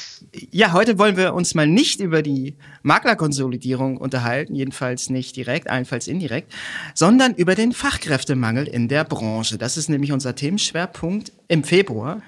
Ja, 0.50 0.72
heute 0.72 0.98
wollen 0.98 1.18
wir 1.18 1.34
uns 1.34 1.54
mal 1.54 1.66
nicht 1.66 2.00
über 2.00 2.22
die 2.22 2.56
Maklerkonsolidierung 2.80 3.98
unterhalten, 3.98 4.54
jedenfalls 4.54 5.10
nicht 5.10 5.36
direkt, 5.36 5.68
allenfalls 5.68 6.08
indirekt, 6.08 6.50
sondern 6.94 7.34
über 7.34 7.54
den 7.54 7.72
Fachkräftemangel 7.72 8.66
in 8.66 8.88
der 8.88 9.04
Branche. 9.04 9.58
Das 9.58 9.76
ist 9.76 9.90
nämlich 9.90 10.12
unser 10.12 10.34
Themenschwerpunkt 10.34 11.32
im 11.48 11.64
Februar. 11.64 12.22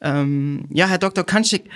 Ähm, 0.00 0.68
ja, 0.70 0.86
Herr 0.86 0.96
Dr. 0.96 1.24
Kanschik, 1.24 1.68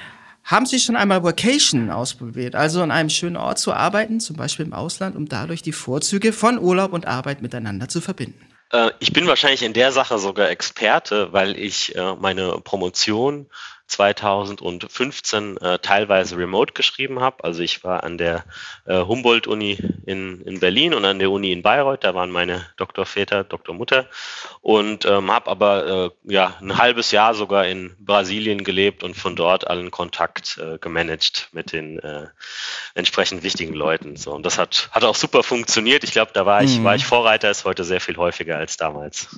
haben 0.48 0.64
Sie 0.64 0.80
schon 0.80 0.96
einmal 0.96 1.22
Vacation 1.22 1.90
ausprobiert, 1.90 2.54
also 2.54 2.80
an 2.80 2.90
einem 2.90 3.11
schönen 3.11 3.37
Ort 3.37 3.58
zu 3.58 3.74
arbeiten, 3.74 4.18
zum 4.18 4.37
Beispiel 4.37 4.64
im 4.64 4.72
Ausland, 4.72 5.14
um 5.14 5.28
dadurch 5.28 5.61
die 5.61 5.72
Vorzüge 5.72 6.32
von 6.32 6.58
Urlaub 6.58 6.94
und 6.94 7.06
Arbeit 7.06 7.42
miteinander 7.42 7.88
zu 7.88 8.00
verbinden? 8.00 8.48
Äh, 8.72 8.90
ich 8.98 9.12
bin 9.12 9.26
wahrscheinlich 9.26 9.62
in 9.62 9.74
der 9.74 9.92
Sache 9.92 10.18
sogar 10.18 10.48
Experte, 10.48 11.34
weil 11.34 11.58
ich 11.58 11.94
äh, 11.94 12.14
meine 12.16 12.61
Promotion 12.64 13.46
2015 13.88 15.57
äh, 15.57 15.79
teilweise 15.79 16.37
remote 16.37 16.74
geschrieben 16.74 17.20
habe. 17.20 17.42
Also 17.42 17.62
ich 17.62 17.83
war 17.85 18.05
an 18.05 18.18
der 18.18 18.44
äh, 18.85 19.01
Humboldt-Uni 19.01 19.79
in, 20.07 20.42
in 20.42 20.61
Berlin 20.61 20.94
und 20.94 21.05
an 21.05 21.18
der 21.18 21.31
Uni 21.31 21.53
in 21.53 21.62
Bayreuth. 21.62 22.05
Da 22.05 22.14
waren 22.14 22.31
meine 22.31 22.66
Doktorväter, 22.77 23.44
Doktormutter 23.44 24.07
und 24.61 25.07
ähm, 25.07 25.31
habe 25.31 25.51
aber 25.51 25.87
äh, 25.87 26.33
ja 26.33 26.55
ein 26.61 26.77
halbes 26.77 27.11
Jahr 27.11 27.35
sogar 27.35 27.66
in 27.66 27.96
Brasilien 27.98 28.62
gelebt 28.62 29.03
und 29.03 29.16
von 29.16 29.37
dort 29.37 29.66
allen 29.66 29.90
Kontakt 29.90 30.59
äh, 30.59 30.79
gemanagt 30.79 31.48
mit 31.53 31.72
den 31.72 31.98
äh, 31.98 32.27
entsprechend 32.94 33.42
wichtigen 33.42 33.74
Leuten. 33.74 34.16
So 34.16 34.33
und 34.33 34.44
das 34.44 34.59
hat 34.59 34.90
hat 34.92 35.05
auch 35.05 35.14
super 35.14 35.42
funktioniert. 35.42 36.05
Ich 36.05 36.12
glaube, 36.12 36.33
da 36.35 36.44
war 36.44 36.62
ich 36.62 36.79
mhm. 36.79 36.85
war 36.85 36.94
ich 36.94 37.07
Vorreiter. 37.07 37.51
Ist 37.51 37.64
heute 37.64 37.85
sehr 37.85 38.01
viel 38.01 38.16
häufiger 38.16 38.59
als 38.59 38.77
damals. 38.77 39.29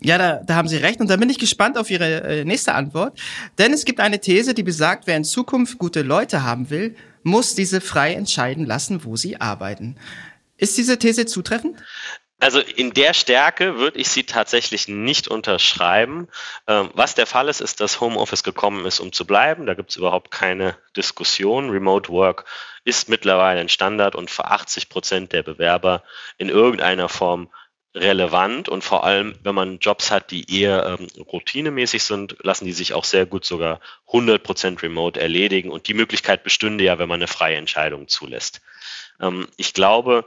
Ja, 0.00 0.18
da, 0.18 0.40
da 0.44 0.54
haben 0.54 0.68
Sie 0.68 0.76
recht 0.76 1.00
und 1.00 1.10
da 1.10 1.16
bin 1.16 1.28
ich 1.28 1.38
gespannt 1.38 1.76
auf 1.76 1.90
Ihre 1.90 2.22
äh, 2.22 2.44
nächste 2.44 2.74
Antwort, 2.74 3.18
denn 3.58 3.72
es 3.72 3.84
gibt 3.84 3.95
gibt 3.96 4.04
eine 4.04 4.20
These, 4.20 4.52
die 4.52 4.62
besagt, 4.62 5.06
wer 5.06 5.16
in 5.16 5.24
Zukunft 5.24 5.78
gute 5.78 6.02
Leute 6.02 6.42
haben 6.42 6.68
will, 6.68 6.94
muss 7.22 7.54
diese 7.54 7.80
frei 7.80 8.12
entscheiden 8.12 8.66
lassen, 8.66 9.04
wo 9.04 9.16
sie 9.16 9.40
arbeiten. 9.40 9.96
Ist 10.58 10.76
diese 10.76 10.98
These 10.98 11.24
zutreffend? 11.24 11.82
Also 12.38 12.60
in 12.60 12.92
der 12.92 13.14
Stärke 13.14 13.78
würde 13.78 13.98
ich 13.98 14.10
sie 14.10 14.24
tatsächlich 14.24 14.86
nicht 14.86 15.28
unterschreiben. 15.28 16.28
Ähm, 16.66 16.90
was 16.92 17.14
der 17.14 17.24
Fall 17.24 17.48
ist, 17.48 17.62
ist, 17.62 17.80
dass 17.80 17.98
Homeoffice 18.02 18.42
gekommen 18.42 18.84
ist, 18.84 19.00
um 19.00 19.14
zu 19.14 19.26
bleiben. 19.26 19.64
Da 19.64 19.72
gibt 19.72 19.88
es 19.88 19.96
überhaupt 19.96 20.30
keine 20.30 20.76
Diskussion. 20.94 21.70
Remote 21.70 22.10
Work 22.10 22.44
ist 22.84 23.08
mittlerweile 23.08 23.60
ein 23.60 23.70
Standard 23.70 24.14
und 24.14 24.30
für 24.30 24.44
80 24.44 24.90
Prozent 24.90 25.32
der 25.32 25.42
Bewerber 25.42 26.02
in 26.36 26.50
irgendeiner 26.50 27.08
Form 27.08 27.48
relevant 27.96 28.68
und 28.68 28.84
vor 28.84 29.04
allem, 29.04 29.34
wenn 29.42 29.54
man 29.54 29.78
Jobs 29.78 30.10
hat, 30.10 30.30
die 30.30 30.60
eher 30.60 30.98
ähm, 31.00 31.06
routinemäßig 31.18 32.04
sind, 32.04 32.36
lassen 32.42 32.66
die 32.66 32.72
sich 32.72 32.92
auch 32.92 33.04
sehr 33.04 33.24
gut 33.26 33.44
sogar 33.44 33.80
100% 34.08 34.82
remote 34.82 35.18
erledigen 35.18 35.70
und 35.70 35.88
die 35.88 35.94
Möglichkeit 35.94 36.44
bestünde 36.44 36.84
ja, 36.84 36.98
wenn 36.98 37.08
man 37.08 37.20
eine 37.20 37.26
freie 37.26 37.56
Entscheidung 37.56 38.06
zulässt. 38.06 38.60
Ähm, 39.20 39.48
ich 39.56 39.72
glaube, 39.72 40.26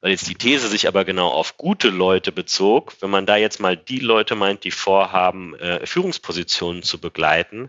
weil 0.00 0.12
jetzt 0.12 0.28
die 0.28 0.36
These 0.36 0.68
sich 0.68 0.86
aber 0.86 1.04
genau 1.04 1.28
auf 1.28 1.56
gute 1.56 1.88
Leute 1.88 2.30
bezog, 2.30 2.94
wenn 3.00 3.10
man 3.10 3.26
da 3.26 3.36
jetzt 3.36 3.58
mal 3.58 3.76
die 3.76 3.98
Leute 3.98 4.36
meint, 4.36 4.62
die 4.62 4.70
vorhaben, 4.70 5.56
äh, 5.56 5.84
Führungspositionen 5.86 6.84
zu 6.84 7.00
begleiten, 7.00 7.68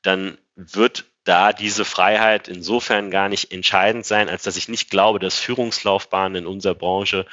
dann 0.00 0.38
wird 0.54 1.04
da 1.24 1.52
diese 1.52 1.84
Freiheit 1.84 2.48
insofern 2.48 3.10
gar 3.10 3.28
nicht 3.28 3.52
entscheidend 3.52 4.06
sein, 4.06 4.30
als 4.30 4.44
dass 4.44 4.56
ich 4.56 4.68
nicht 4.68 4.88
glaube, 4.88 5.18
dass 5.18 5.38
Führungslaufbahnen 5.38 6.44
in 6.44 6.46
unserer 6.46 6.74
Branche 6.74 7.26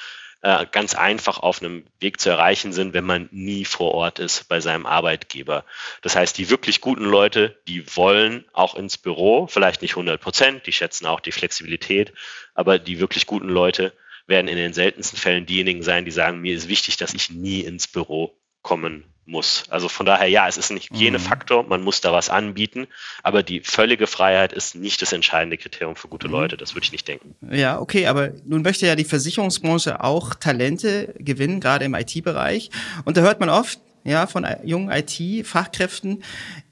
äh, 0.43 0.65
ganz 0.71 0.93
einfach 0.93 1.39
auf 1.39 1.61
einem 1.61 1.85
Weg 1.99 2.19
zu 2.19 2.29
erreichen 2.29 2.73
sind, 2.73 2.93
wenn 2.93 3.05
man 3.05 3.29
nie 3.31 3.63
vor 3.63 3.93
Ort 3.93 4.19
ist 4.19 4.49
bei 4.49 4.59
seinem 4.59 4.85
Arbeitgeber. 4.85 5.65
Das 6.01 6.15
heißt, 6.15 6.37
die 6.37 6.49
wirklich 6.49 6.81
guten 6.81 7.05
Leute, 7.05 7.57
die 7.67 7.83
wollen 7.95 8.45
auch 8.51 8.75
ins 8.75 8.97
Büro, 8.97 9.47
vielleicht 9.47 9.81
nicht 9.81 9.93
100 9.93 10.19
Prozent, 10.19 10.67
die 10.67 10.73
schätzen 10.73 11.05
auch 11.05 11.21
die 11.21 11.31
Flexibilität, 11.31 12.13
aber 12.53 12.77
die 12.77 12.99
wirklich 12.99 13.25
guten 13.25 13.47
Leute 13.47 13.93
werden 14.27 14.49
in 14.49 14.57
den 14.57 14.73
seltensten 14.73 15.17
Fällen 15.17 15.45
diejenigen 15.45 15.81
sein, 15.81 16.05
die 16.05 16.11
sagen, 16.11 16.41
mir 16.41 16.55
ist 16.55 16.67
wichtig, 16.67 16.97
dass 16.97 17.13
ich 17.13 17.29
nie 17.29 17.61
ins 17.61 17.87
Büro 17.87 18.37
kommen 18.61 19.12
muss. 19.25 19.63
Also 19.69 19.89
von 19.89 20.05
daher, 20.05 20.27
ja, 20.27 20.47
es 20.47 20.57
ist 20.57 20.69
ein 20.69 20.77
Hygienefaktor, 20.77 21.63
mhm. 21.63 21.69
man 21.69 21.81
muss 21.81 22.01
da 22.01 22.11
was 22.11 22.29
anbieten, 22.29 22.87
aber 23.21 23.43
die 23.43 23.61
völlige 23.61 24.07
Freiheit 24.07 24.53
ist 24.53 24.75
nicht 24.75 25.01
das 25.01 25.13
entscheidende 25.13 25.57
Kriterium 25.57 25.95
für 25.95 26.07
gute 26.07 26.27
mhm. 26.27 26.33
Leute, 26.33 26.57
das 26.57 26.75
würde 26.75 26.85
ich 26.85 26.91
nicht 26.91 27.07
denken. 27.07 27.35
Ja, 27.49 27.79
okay, 27.79 28.07
aber 28.07 28.31
nun 28.45 28.61
möchte 28.61 28.85
ja 28.85 28.95
die 28.95 29.05
Versicherungsbranche 29.05 30.03
auch 30.03 30.35
Talente 30.35 31.13
gewinnen, 31.17 31.59
gerade 31.59 31.85
im 31.85 31.93
IT-Bereich. 31.93 32.69
Und 33.05 33.17
da 33.17 33.21
hört 33.21 33.39
man 33.39 33.49
oft, 33.49 33.79
ja, 34.03 34.27
von 34.27 34.45
jungen 34.63 34.91
IT-Fachkräften, 34.91 36.23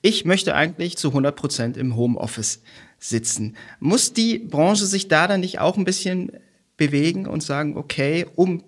ich 0.01 0.25
möchte 0.25 0.53
eigentlich 0.53 0.97
zu 0.97 1.09
100 1.09 1.35
Prozent 1.35 1.77
im 1.77 1.95
Homeoffice 1.95 2.61
sitzen. 2.99 3.55
Muss 3.79 4.13
die 4.13 4.37
Branche 4.37 4.85
sich 4.85 5.07
da 5.07 5.27
dann 5.27 5.39
nicht 5.39 5.59
auch 5.59 5.77
ein 5.77 5.85
bisschen 5.85 6.33
bewegen 6.75 7.27
und 7.27 7.41
sagen, 7.41 7.77
okay, 7.77 8.25
um 8.35 8.63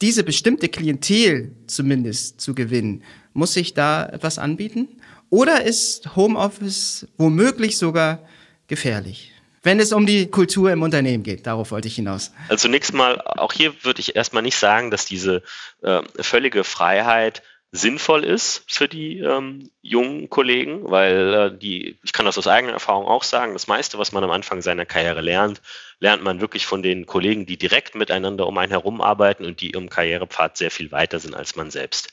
diese 0.00 0.24
bestimmte 0.24 0.68
Klientel 0.68 1.52
zumindest 1.66 2.40
zu 2.40 2.54
gewinnen, 2.54 3.02
muss 3.36 3.54
ich 3.56 3.74
da 3.74 4.06
etwas 4.06 4.38
anbieten? 4.38 4.88
Oder 5.30 5.64
ist 5.64 6.16
Homeoffice 6.16 7.06
womöglich 7.18 7.78
sogar 7.78 8.20
gefährlich? 8.66 9.32
Wenn 9.62 9.80
es 9.80 9.92
um 9.92 10.06
die 10.06 10.30
Kultur 10.30 10.70
im 10.70 10.82
Unternehmen 10.82 11.24
geht, 11.24 11.46
darauf 11.46 11.72
wollte 11.72 11.88
ich 11.88 11.96
hinaus. 11.96 12.32
Also 12.48 12.62
zunächst 12.62 12.94
mal, 12.94 13.20
auch 13.20 13.52
hier 13.52 13.74
würde 13.84 14.00
ich 14.00 14.14
erstmal 14.14 14.42
nicht 14.42 14.56
sagen, 14.56 14.90
dass 14.90 15.06
diese 15.06 15.42
äh, 15.82 16.02
völlige 16.20 16.62
Freiheit 16.62 17.42
sinnvoll 17.72 18.24
ist 18.24 18.64
für 18.68 18.88
die 18.88 19.18
ähm, 19.18 19.70
jungen 19.82 20.30
Kollegen, 20.30 20.90
weil 20.90 21.34
äh, 21.34 21.58
die, 21.58 21.98
ich 22.02 22.12
kann 22.12 22.26
das 22.26 22.38
aus 22.38 22.46
eigener 22.46 22.72
Erfahrung 22.72 23.06
auch 23.06 23.22
sagen, 23.22 23.52
das 23.52 23.66
meiste, 23.66 23.98
was 23.98 24.12
man 24.12 24.24
am 24.24 24.30
Anfang 24.30 24.62
seiner 24.62 24.86
Karriere 24.86 25.20
lernt, 25.20 25.60
lernt 25.98 26.22
man 26.22 26.40
wirklich 26.40 26.66
von 26.66 26.82
den 26.82 27.06
Kollegen, 27.06 27.46
die 27.46 27.56
direkt 27.56 27.94
miteinander 27.94 28.46
um 28.46 28.56
einen 28.58 28.72
herum 28.72 29.00
arbeiten 29.00 29.44
und 29.44 29.60
die 29.60 29.70
im 29.70 29.90
Karrierepfad 29.90 30.56
sehr 30.56 30.70
viel 30.70 30.92
weiter 30.92 31.18
sind 31.18 31.34
als 31.34 31.56
man 31.56 31.70
selbst. 31.70 32.10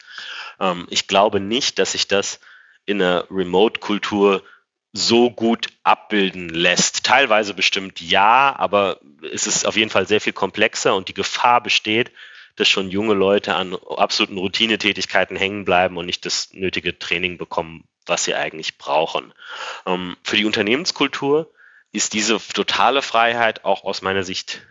Ähm, 0.60 0.88
ich 0.90 1.08
glaube 1.08 1.40
nicht, 1.40 1.80
dass 1.80 1.94
sich 1.94 2.08
das 2.08 2.40
in 2.86 3.02
einer 3.02 3.26
Remote-Kultur 3.30 4.44
so 4.92 5.32
gut 5.32 5.68
abbilden 5.84 6.50
lässt. 6.50 7.04
Teilweise 7.04 7.54
bestimmt 7.54 8.00
ja, 8.00 8.56
aber 8.56 9.00
es 9.32 9.48
ist 9.48 9.66
auf 9.66 9.76
jeden 9.76 9.90
Fall 9.90 10.08
sehr 10.08 10.22
viel 10.22 10.34
komplexer 10.34 10.96
und 10.96 11.08
die 11.08 11.16
Gefahr 11.16 11.62
besteht, 11.62 12.12
dass 12.56 12.70
schon 12.70 12.90
junge 12.90 13.14
Leute 13.14 13.56
an 13.56 13.76
absoluten 13.76 14.38
Routinetätigkeiten 14.38 15.36
hängen 15.36 15.66
bleiben 15.66 15.98
und 15.98 16.06
nicht 16.06 16.26
das 16.26 16.54
nötige 16.54 16.98
Training 16.98 17.38
bekommen, 17.38 17.88
was 18.06 18.26
sie 18.26 18.36
eigentlich 18.36 18.78
brauchen. 18.78 19.34
Ähm, 19.86 20.18
für 20.24 20.38
die 20.38 20.46
Unternehmenskultur 20.46 21.52
ist 21.92 22.14
diese 22.14 22.40
totale 22.54 23.02
Freiheit 23.02 23.66
auch 23.66 23.84
aus 23.84 24.02
meiner 24.02 24.24
Sicht 24.24 24.62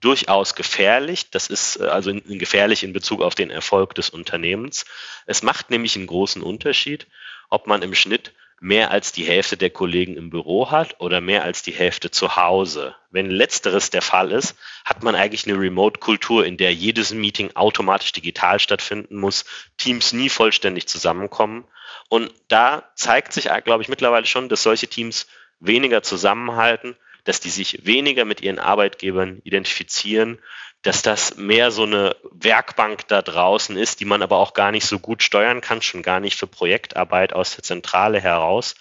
durchaus 0.00 0.54
gefährlich. 0.54 1.30
Das 1.30 1.46
ist 1.46 1.76
äh, 1.76 1.84
also 1.84 2.12
gefährlich 2.14 2.82
in 2.82 2.92
Bezug 2.92 3.22
auf 3.22 3.34
den 3.34 3.50
Erfolg 3.50 3.94
des 3.94 4.10
Unternehmens. 4.10 4.84
Es 5.26 5.42
macht 5.42 5.70
nämlich 5.70 5.96
einen 5.96 6.06
großen 6.06 6.42
Unterschied, 6.42 7.06
ob 7.48 7.66
man 7.66 7.82
im 7.82 7.94
Schnitt 7.94 8.32
mehr 8.60 8.90
als 8.90 9.12
die 9.12 9.24
Hälfte 9.24 9.56
der 9.56 9.70
Kollegen 9.70 10.16
im 10.16 10.28
Büro 10.28 10.70
hat 10.70 11.00
oder 11.00 11.22
mehr 11.22 11.44
als 11.44 11.62
die 11.62 11.72
Hälfte 11.72 12.10
zu 12.10 12.36
Hause. 12.36 12.94
Wenn 13.10 13.30
letzteres 13.30 13.88
der 13.88 14.02
Fall 14.02 14.30
ist, 14.30 14.54
hat 14.84 15.02
man 15.02 15.14
eigentlich 15.14 15.46
eine 15.46 15.58
Remote-Kultur, 15.58 16.44
in 16.44 16.58
der 16.58 16.72
jedes 16.74 17.12
Meeting 17.12 17.56
automatisch 17.56 18.12
digital 18.12 18.60
stattfinden 18.60 19.18
muss, 19.18 19.46
Teams 19.78 20.12
nie 20.12 20.28
vollständig 20.28 20.86
zusammenkommen. 20.86 21.64
Und 22.10 22.30
da 22.48 22.90
zeigt 22.94 23.32
sich, 23.32 23.48
glaube 23.64 23.82
ich, 23.82 23.88
mittlerweile 23.88 24.26
schon, 24.26 24.50
dass 24.50 24.62
solche 24.62 24.88
Teams 24.88 25.26
weniger 25.58 26.02
zusammenhalten, 26.02 26.96
dass 27.24 27.40
die 27.40 27.50
sich 27.50 27.86
weniger 27.86 28.26
mit 28.26 28.42
ihren 28.42 28.58
Arbeitgebern 28.58 29.40
identifizieren, 29.42 30.38
dass 30.82 31.02
das 31.02 31.36
mehr 31.36 31.70
so 31.70 31.82
eine 31.82 32.16
Werkbank 32.30 33.06
da 33.08 33.20
draußen 33.20 33.76
ist, 33.76 34.00
die 34.00 34.06
man 34.06 34.22
aber 34.22 34.38
auch 34.38 34.54
gar 34.54 34.72
nicht 34.72 34.86
so 34.86 34.98
gut 34.98 35.22
steuern 35.22 35.60
kann, 35.60 35.82
schon 35.82 36.02
gar 36.02 36.20
nicht 36.20 36.36
für 36.38 36.46
Projektarbeit 36.46 37.32
aus 37.34 37.54
der 37.54 37.64
Zentrale 37.64 38.20
heraus. 38.20 38.74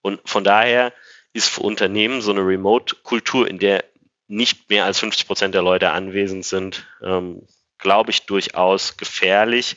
Und 0.00 0.20
von 0.28 0.44
daher 0.44 0.92
ist 1.32 1.48
für 1.48 1.62
Unternehmen 1.62 2.20
so 2.20 2.30
eine 2.30 2.46
Remote-Kultur, 2.46 3.48
in 3.48 3.58
der 3.58 3.84
nicht 4.28 4.70
mehr 4.70 4.84
als 4.84 5.00
50 5.00 5.26
Prozent 5.26 5.54
der 5.54 5.62
Leute 5.62 5.90
anwesend 5.90 6.44
sind, 6.44 6.86
ähm, 7.02 7.46
glaube 7.78 8.10
ich, 8.10 8.26
durchaus 8.26 8.96
gefährlich, 8.96 9.76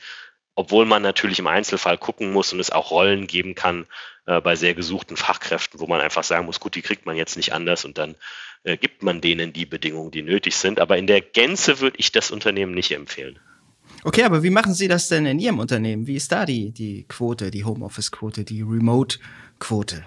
obwohl 0.55 0.85
man 0.85 1.01
natürlich 1.01 1.39
im 1.39 1.47
Einzelfall 1.47 1.97
gucken 1.97 2.31
muss 2.31 2.53
und 2.53 2.59
es 2.59 2.71
auch 2.71 2.91
Rollen 2.91 3.27
geben 3.27 3.55
kann 3.55 3.85
äh, 4.25 4.39
bei 4.39 4.55
sehr 4.55 4.73
gesuchten 4.73 5.17
Fachkräften, 5.17 5.79
wo 5.79 5.87
man 5.87 6.01
einfach 6.01 6.23
sagen 6.23 6.45
muss, 6.45 6.59
gut, 6.59 6.75
die 6.75 6.81
kriegt 6.81 7.05
man 7.05 7.15
jetzt 7.15 7.37
nicht 7.37 7.53
anders 7.53 7.85
und 7.85 7.97
dann 7.97 8.15
äh, 8.63 8.77
gibt 8.77 9.03
man 9.03 9.21
denen 9.21 9.53
die 9.53 9.65
Bedingungen, 9.65 10.11
die 10.11 10.21
nötig 10.21 10.55
sind. 10.55 10.79
Aber 10.79 10.97
in 10.97 11.07
der 11.07 11.21
Gänze 11.21 11.79
würde 11.79 11.97
ich 11.99 12.11
das 12.11 12.31
Unternehmen 12.31 12.73
nicht 12.73 12.91
empfehlen. 12.91 13.39
Okay, 14.03 14.23
aber 14.23 14.43
wie 14.43 14.49
machen 14.49 14.73
Sie 14.73 14.87
das 14.87 15.07
denn 15.07 15.25
in 15.25 15.39
Ihrem 15.39 15.59
Unternehmen? 15.59 16.07
Wie 16.07 16.15
ist 16.15 16.31
da 16.31 16.45
die, 16.45 16.71
die 16.71 17.05
Quote, 17.07 17.51
die 17.51 17.63
Homeoffice-Quote, 17.63 18.43
die 18.43 18.61
Remote-Quote? 18.61 20.03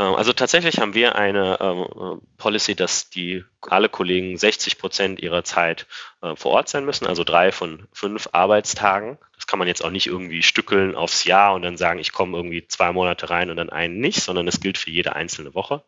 Ähm, 0.00 0.14
also 0.14 0.32
tatsächlich 0.32 0.78
haben 0.78 0.94
wir 0.94 1.16
eine 1.16 1.58
ähm, 1.60 2.22
Policy, 2.38 2.74
dass 2.74 3.10
die 3.10 3.44
alle 3.60 3.88
Kollegen 3.88 4.36
60 4.36 4.78
Prozent 4.78 5.20
ihrer 5.20 5.44
Zeit 5.44 5.86
äh, 6.22 6.34
vor 6.34 6.52
Ort 6.52 6.68
sein 6.68 6.86
müssen, 6.86 7.06
also 7.06 7.22
drei 7.22 7.52
von 7.52 7.86
fünf 7.92 8.30
Arbeitstagen. 8.32 9.18
Das 9.36 9.46
kann 9.46 9.58
man 9.58 9.68
jetzt 9.68 9.84
auch 9.84 9.90
nicht 9.90 10.06
irgendwie 10.06 10.42
stückeln 10.42 10.96
aufs 10.96 11.24
Jahr 11.24 11.54
und 11.54 11.62
dann 11.62 11.76
sagen, 11.76 12.00
ich 12.00 12.12
komme 12.12 12.36
irgendwie 12.36 12.66
zwei 12.66 12.92
Monate 12.92 13.30
rein 13.30 13.50
und 13.50 13.56
dann 13.56 13.70
einen 13.70 13.98
nicht, 14.00 14.22
sondern 14.22 14.48
es 14.48 14.60
gilt 14.60 14.78
für 14.78 14.90
jede 14.90 15.14
einzelne 15.14 15.54
Woche. 15.54 15.84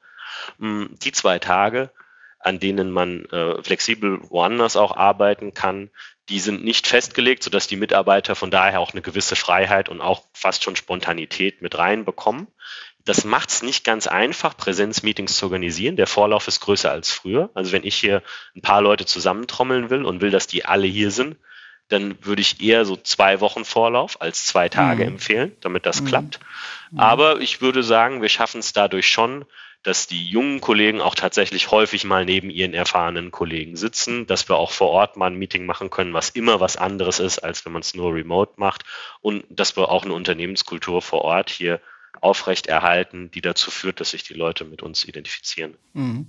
Mm, 0.58 0.86
die 1.02 1.12
zwei 1.12 1.38
Tage, 1.38 1.90
an 2.38 2.58
denen 2.60 2.90
man 2.90 3.24
äh, 3.26 3.62
flexibel 3.62 4.20
woanders 4.28 4.76
auch 4.76 4.96
arbeiten 4.96 5.54
kann, 5.54 5.90
die 6.28 6.40
sind 6.40 6.64
nicht 6.64 6.86
festgelegt, 6.86 7.42
sodass 7.42 7.66
die 7.66 7.76
Mitarbeiter 7.76 8.34
von 8.34 8.50
daher 8.50 8.80
auch 8.80 8.92
eine 8.92 9.02
gewisse 9.02 9.36
Freiheit 9.36 9.88
und 9.88 10.00
auch 10.00 10.24
fast 10.32 10.64
schon 10.64 10.76
Spontanität 10.76 11.62
mit 11.62 11.76
reinbekommen. 11.78 12.46
Das 13.04 13.24
macht 13.24 13.50
es 13.50 13.62
nicht 13.62 13.84
ganz 13.84 14.06
einfach, 14.06 14.56
Präsenzmeetings 14.56 15.36
zu 15.36 15.46
organisieren. 15.46 15.96
Der 15.96 16.06
Vorlauf 16.06 16.46
ist 16.48 16.60
größer 16.60 16.90
als 16.90 17.10
früher. 17.10 17.50
Also 17.54 17.72
wenn 17.72 17.84
ich 17.84 17.96
hier 17.96 18.22
ein 18.54 18.62
paar 18.62 18.80
Leute 18.80 19.06
zusammentrommeln 19.06 19.90
will 19.90 20.04
und 20.04 20.20
will, 20.20 20.30
dass 20.30 20.46
die 20.46 20.64
alle 20.64 20.86
hier 20.86 21.10
sind, 21.10 21.36
dann 21.88 22.16
würde 22.24 22.40
ich 22.40 22.62
eher 22.62 22.84
so 22.84 22.96
zwei 22.96 23.40
Wochen 23.40 23.64
Vorlauf 23.64 24.20
als 24.20 24.46
zwei 24.46 24.68
Tage 24.68 25.04
mhm. 25.04 25.12
empfehlen, 25.14 25.52
damit 25.60 25.84
das 25.84 26.00
mhm. 26.00 26.06
klappt. 26.06 26.40
Aber 26.96 27.40
ich 27.40 27.60
würde 27.60 27.82
sagen, 27.82 28.22
wir 28.22 28.28
schaffen 28.28 28.60
es 28.60 28.72
dadurch 28.72 29.08
schon, 29.08 29.44
dass 29.82 30.06
die 30.06 30.24
jungen 30.24 30.60
Kollegen 30.60 31.00
auch 31.00 31.14
tatsächlich 31.14 31.70
häufig 31.70 32.04
mal 32.04 32.24
neben 32.24 32.50
ihren 32.50 32.72
erfahrenen 32.72 33.30
Kollegen 33.32 33.76
sitzen, 33.76 34.26
dass 34.26 34.48
wir 34.48 34.56
auch 34.56 34.70
vor 34.70 34.90
Ort 34.90 35.16
mal 35.16 35.26
ein 35.26 35.34
Meeting 35.34 35.66
machen 35.66 35.90
können, 35.90 36.12
was 36.12 36.30
immer 36.30 36.60
was 36.60 36.76
anderes 36.76 37.18
ist, 37.18 37.40
als 37.40 37.64
wenn 37.64 37.72
man 37.72 37.82
es 37.82 37.94
nur 37.94 38.14
remote 38.14 38.52
macht 38.56 38.84
und 39.20 39.44
dass 39.50 39.76
wir 39.76 39.88
auch 39.88 40.04
eine 40.04 40.14
Unternehmenskultur 40.14 41.02
vor 41.02 41.22
Ort 41.22 41.50
hier 41.50 41.80
aufrechterhalten, 42.20 43.30
die 43.30 43.40
dazu 43.40 43.70
führt, 43.70 44.00
dass 44.00 44.10
sich 44.10 44.22
die 44.22 44.34
Leute 44.34 44.64
mit 44.64 44.82
uns 44.82 45.04
identifizieren. 45.04 45.74
Mhm. 45.92 46.26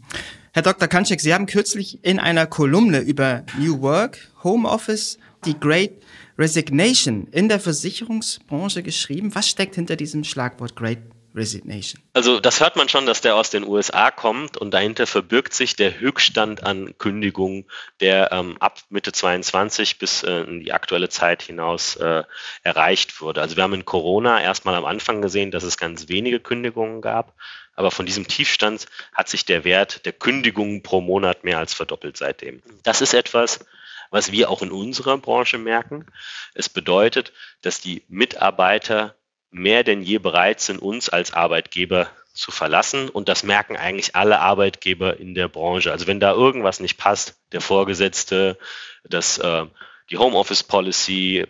Herr 0.53 0.63
Dr. 0.63 0.87
Kanczek, 0.87 1.21
Sie 1.21 1.33
haben 1.33 1.45
kürzlich 1.45 2.03
in 2.03 2.19
einer 2.19 2.47
Kolumne 2.47 2.99
über 2.99 3.45
New 3.57 3.81
Work, 3.81 4.31
Homeoffice, 4.43 5.19
die 5.45 5.59
Great 5.59 5.91
Resignation 6.37 7.27
in 7.31 7.47
der 7.47 7.59
Versicherungsbranche 7.59 8.81
geschrieben. 8.81 9.35
Was 9.35 9.49
steckt 9.49 9.75
hinter 9.75 9.95
diesem 9.95 10.23
Schlagwort 10.23 10.75
Great 10.75 10.99
Resignation. 11.35 12.01
Also 12.13 12.39
das 12.39 12.59
hört 12.59 12.75
man 12.75 12.89
schon, 12.89 13.05
dass 13.05 13.21
der 13.21 13.35
aus 13.35 13.49
den 13.49 13.65
USA 13.67 14.11
kommt 14.11 14.57
und 14.57 14.71
dahinter 14.71 15.07
verbirgt 15.07 15.53
sich 15.53 15.75
der 15.75 15.99
Höchststand 15.99 16.63
an 16.63 16.97
Kündigungen, 16.97 17.65
der 17.99 18.31
ähm, 18.31 18.57
ab 18.59 18.79
Mitte 18.89 19.11
22 19.11 19.97
bis 19.97 20.23
äh, 20.23 20.41
in 20.41 20.59
die 20.59 20.73
aktuelle 20.73 21.09
Zeit 21.09 21.41
hinaus 21.41 21.95
äh, 21.95 22.23
erreicht 22.61 23.21
wurde. 23.21 23.41
Also 23.41 23.55
wir 23.55 23.63
haben 23.63 23.73
in 23.73 23.85
Corona 23.85 24.41
erstmal 24.41 24.75
am 24.75 24.85
Anfang 24.85 25.21
gesehen, 25.21 25.51
dass 25.51 25.63
es 25.63 25.77
ganz 25.77 26.07
wenige 26.07 26.39
Kündigungen 26.39 27.01
gab, 27.01 27.33
aber 27.75 27.89
von 27.89 28.05
diesem 28.05 28.27
Tiefstand 28.27 28.85
hat 29.13 29.29
sich 29.29 29.45
der 29.45 29.63
Wert 29.63 30.05
der 30.05 30.13
Kündigungen 30.13 30.83
pro 30.83 31.01
Monat 31.01 31.43
mehr 31.43 31.57
als 31.57 31.73
verdoppelt 31.73 32.17
seitdem. 32.17 32.61
Das 32.83 33.01
ist 33.01 33.13
etwas, 33.13 33.65
was 34.11 34.31
wir 34.31 34.51
auch 34.51 34.61
in 34.61 34.71
unserer 34.71 35.17
Branche 35.17 35.57
merken. 35.57 36.05
Es 36.53 36.69
bedeutet, 36.69 37.33
dass 37.61 37.81
die 37.81 38.03
Mitarbeiter 38.09 39.15
mehr 39.53 39.83
denn 39.83 40.01
je 40.01 40.17
bereit 40.17 40.59
sind, 40.59 40.81
uns 40.81 41.09
als 41.09 41.33
Arbeitgeber 41.33 42.09
zu 42.33 42.51
verlassen. 42.51 43.09
Und 43.09 43.29
das 43.29 43.43
merken 43.43 43.77
eigentlich 43.77 44.15
alle 44.15 44.39
Arbeitgeber 44.39 45.17
in 45.17 45.35
der 45.35 45.47
Branche. 45.47 45.91
Also 45.91 46.07
wenn 46.07 46.19
da 46.19 46.33
irgendwas 46.33 46.79
nicht 46.79 46.97
passt, 46.97 47.35
der 47.51 47.61
Vorgesetzte, 47.61 48.57
das, 49.03 49.37
äh, 49.37 49.65
die 50.09 50.17
Homeoffice 50.17 50.63
Policy, 50.63 51.45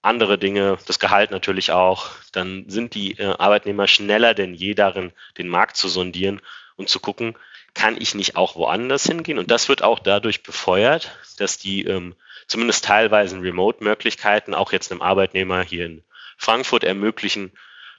andere 0.00 0.38
Dinge, 0.38 0.78
das 0.86 0.98
Gehalt 0.98 1.30
natürlich 1.30 1.70
auch, 1.70 2.08
dann 2.32 2.64
sind 2.68 2.94
die 2.94 3.18
äh, 3.18 3.34
Arbeitnehmer 3.38 3.86
schneller 3.86 4.34
denn 4.34 4.54
je 4.54 4.74
darin, 4.74 5.12
den 5.38 5.48
Markt 5.48 5.76
zu 5.76 5.88
sondieren 5.88 6.40
und 6.76 6.88
zu 6.88 6.98
gucken, 6.98 7.36
kann 7.74 7.96
ich 8.00 8.14
nicht 8.14 8.36
auch 8.36 8.56
woanders 8.56 9.04
hingehen? 9.04 9.38
Und 9.38 9.50
das 9.50 9.68
wird 9.68 9.82
auch 9.82 9.98
dadurch 9.98 10.42
befeuert, 10.42 11.16
dass 11.38 11.58
die 11.58 11.84
ähm, 11.84 12.14
zumindest 12.46 12.84
teilweise 12.84 13.40
Remote-Möglichkeiten 13.40 14.54
auch 14.54 14.72
jetzt 14.72 14.90
einem 14.90 15.02
Arbeitnehmer 15.02 15.62
hier 15.62 15.86
in 15.86 16.02
Frankfurt 16.42 16.82
ermöglichen, 16.84 17.52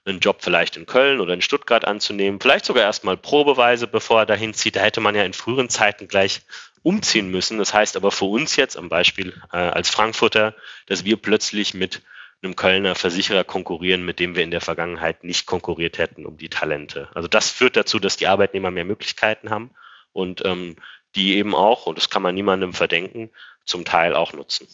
einen 0.05 0.19
Job 0.19 0.39
vielleicht 0.41 0.75
in 0.75 0.85
Köln 0.85 1.21
oder 1.21 1.33
in 1.33 1.41
Stuttgart 1.41 1.85
anzunehmen, 1.85 2.41
vielleicht 2.41 2.65
sogar 2.65 2.83
erstmal 2.83 3.15
probeweise, 3.15 3.87
bevor 3.87 4.19
er 4.19 4.25
dahin 4.25 4.53
zieht. 4.53 4.75
Da 4.75 4.81
hätte 4.81 4.99
man 4.99 5.15
ja 5.15 5.23
in 5.23 5.33
früheren 5.33 5.69
Zeiten 5.69 6.09
gleich 6.09 6.41
umziehen 6.81 7.31
müssen. 7.31 7.57
Das 7.57 7.73
heißt 7.73 7.95
aber 7.95 8.11
für 8.11 8.25
uns 8.25 8.57
jetzt 8.57 8.77
am 8.77 8.89
Beispiel 8.89 9.41
äh, 9.53 9.57
als 9.57 9.89
Frankfurter, 9.89 10.55
dass 10.87 11.05
wir 11.05 11.15
plötzlich 11.15 11.73
mit 11.73 12.01
einem 12.41 12.57
Kölner 12.57 12.95
Versicherer 12.95 13.45
konkurrieren, 13.45 14.03
mit 14.03 14.19
dem 14.19 14.35
wir 14.35 14.43
in 14.43 14.51
der 14.51 14.59
Vergangenheit 14.59 15.23
nicht 15.23 15.45
konkurriert 15.45 15.97
hätten 15.97 16.25
um 16.25 16.37
die 16.37 16.49
Talente. 16.49 17.07
Also 17.13 17.29
das 17.29 17.49
führt 17.49 17.77
dazu, 17.77 17.99
dass 17.99 18.17
die 18.17 18.27
Arbeitnehmer 18.27 18.71
mehr 18.71 18.83
Möglichkeiten 18.83 19.49
haben 19.49 19.71
und 20.11 20.43
ähm, 20.43 20.75
die 21.15 21.37
eben 21.37 21.55
auch, 21.55 21.85
und 21.85 21.97
das 21.97 22.09
kann 22.09 22.21
man 22.21 22.35
niemandem 22.35 22.73
verdenken, 22.73 23.29
zum 23.63 23.85
Teil 23.85 24.13
auch 24.13 24.33
nutzen. 24.33 24.67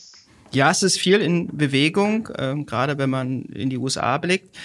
Ja, 0.51 0.71
es 0.71 0.81
ist 0.81 0.97
viel 0.97 1.21
in 1.21 1.55
Bewegung, 1.55 2.27
äh, 2.35 2.55
gerade 2.65 2.97
wenn 2.97 3.09
man 3.09 3.43
in 3.43 3.69
die 3.69 3.77
USA 3.77 4.17
blickt. 4.17 4.55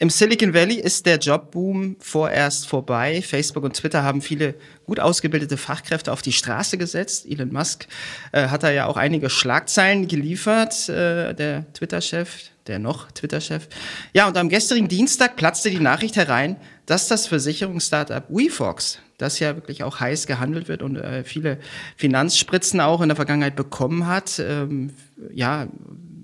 Im 0.00 0.10
Silicon 0.10 0.54
Valley 0.54 0.76
ist 0.76 1.06
der 1.06 1.18
Jobboom 1.18 1.96
vorerst 1.98 2.68
vorbei. 2.68 3.20
Facebook 3.20 3.64
und 3.64 3.74
Twitter 3.74 4.04
haben 4.04 4.22
viele 4.22 4.54
gut 4.86 5.00
ausgebildete 5.00 5.56
Fachkräfte 5.56 6.12
auf 6.12 6.22
die 6.22 6.32
Straße 6.32 6.78
gesetzt. 6.78 7.26
Elon 7.28 7.52
Musk 7.52 7.88
äh, 8.30 8.46
hat 8.46 8.62
da 8.62 8.70
ja 8.70 8.86
auch 8.86 8.96
einige 8.96 9.28
Schlagzeilen 9.28 10.06
geliefert, 10.06 10.88
äh, 10.88 11.34
der 11.34 11.72
Twitter-Chef, 11.72 12.30
der 12.68 12.78
noch 12.78 13.10
Twitter-Chef. 13.10 13.66
Ja, 14.12 14.28
und 14.28 14.36
am 14.36 14.48
gestrigen 14.48 14.86
Dienstag 14.86 15.34
platzte 15.34 15.70
die 15.70 15.80
Nachricht 15.80 16.14
herein, 16.14 16.56
dass 16.86 17.08
das 17.08 17.26
Versicherungsstartup 17.26 18.24
WeFox 18.28 19.00
das 19.18 19.40
ja 19.40 19.56
wirklich 19.56 19.82
auch 19.82 20.00
heiß 20.00 20.26
gehandelt 20.26 20.68
wird 20.68 20.82
und 20.82 20.96
äh, 20.96 21.24
viele 21.24 21.58
Finanzspritzen 21.96 22.80
auch 22.80 23.00
in 23.00 23.08
der 23.08 23.16
Vergangenheit 23.16 23.56
bekommen 23.56 24.06
hat. 24.06 24.38
Ähm, 24.38 24.92
ja, 25.32 25.66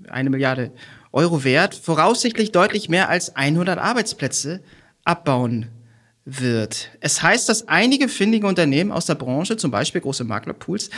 eine 0.09 0.29
Milliarde 0.29 0.71
Euro 1.11 1.43
wert, 1.43 1.75
voraussichtlich 1.75 2.51
deutlich 2.51 2.89
mehr 2.89 3.09
als 3.09 3.35
100 3.35 3.77
Arbeitsplätze 3.77 4.61
abbauen 5.03 5.67
wird. 6.25 6.89
Es 6.99 7.21
heißt, 7.21 7.47
dass 7.47 7.67
einige 7.67 8.09
findige 8.09 8.47
Unternehmen 8.47 8.91
aus 8.91 9.05
der 9.05 9.15
Branche, 9.15 9.57
zum 9.57 9.71
Beispiel 9.71 10.01
große 10.01 10.23
Maklerpools, 10.23 10.89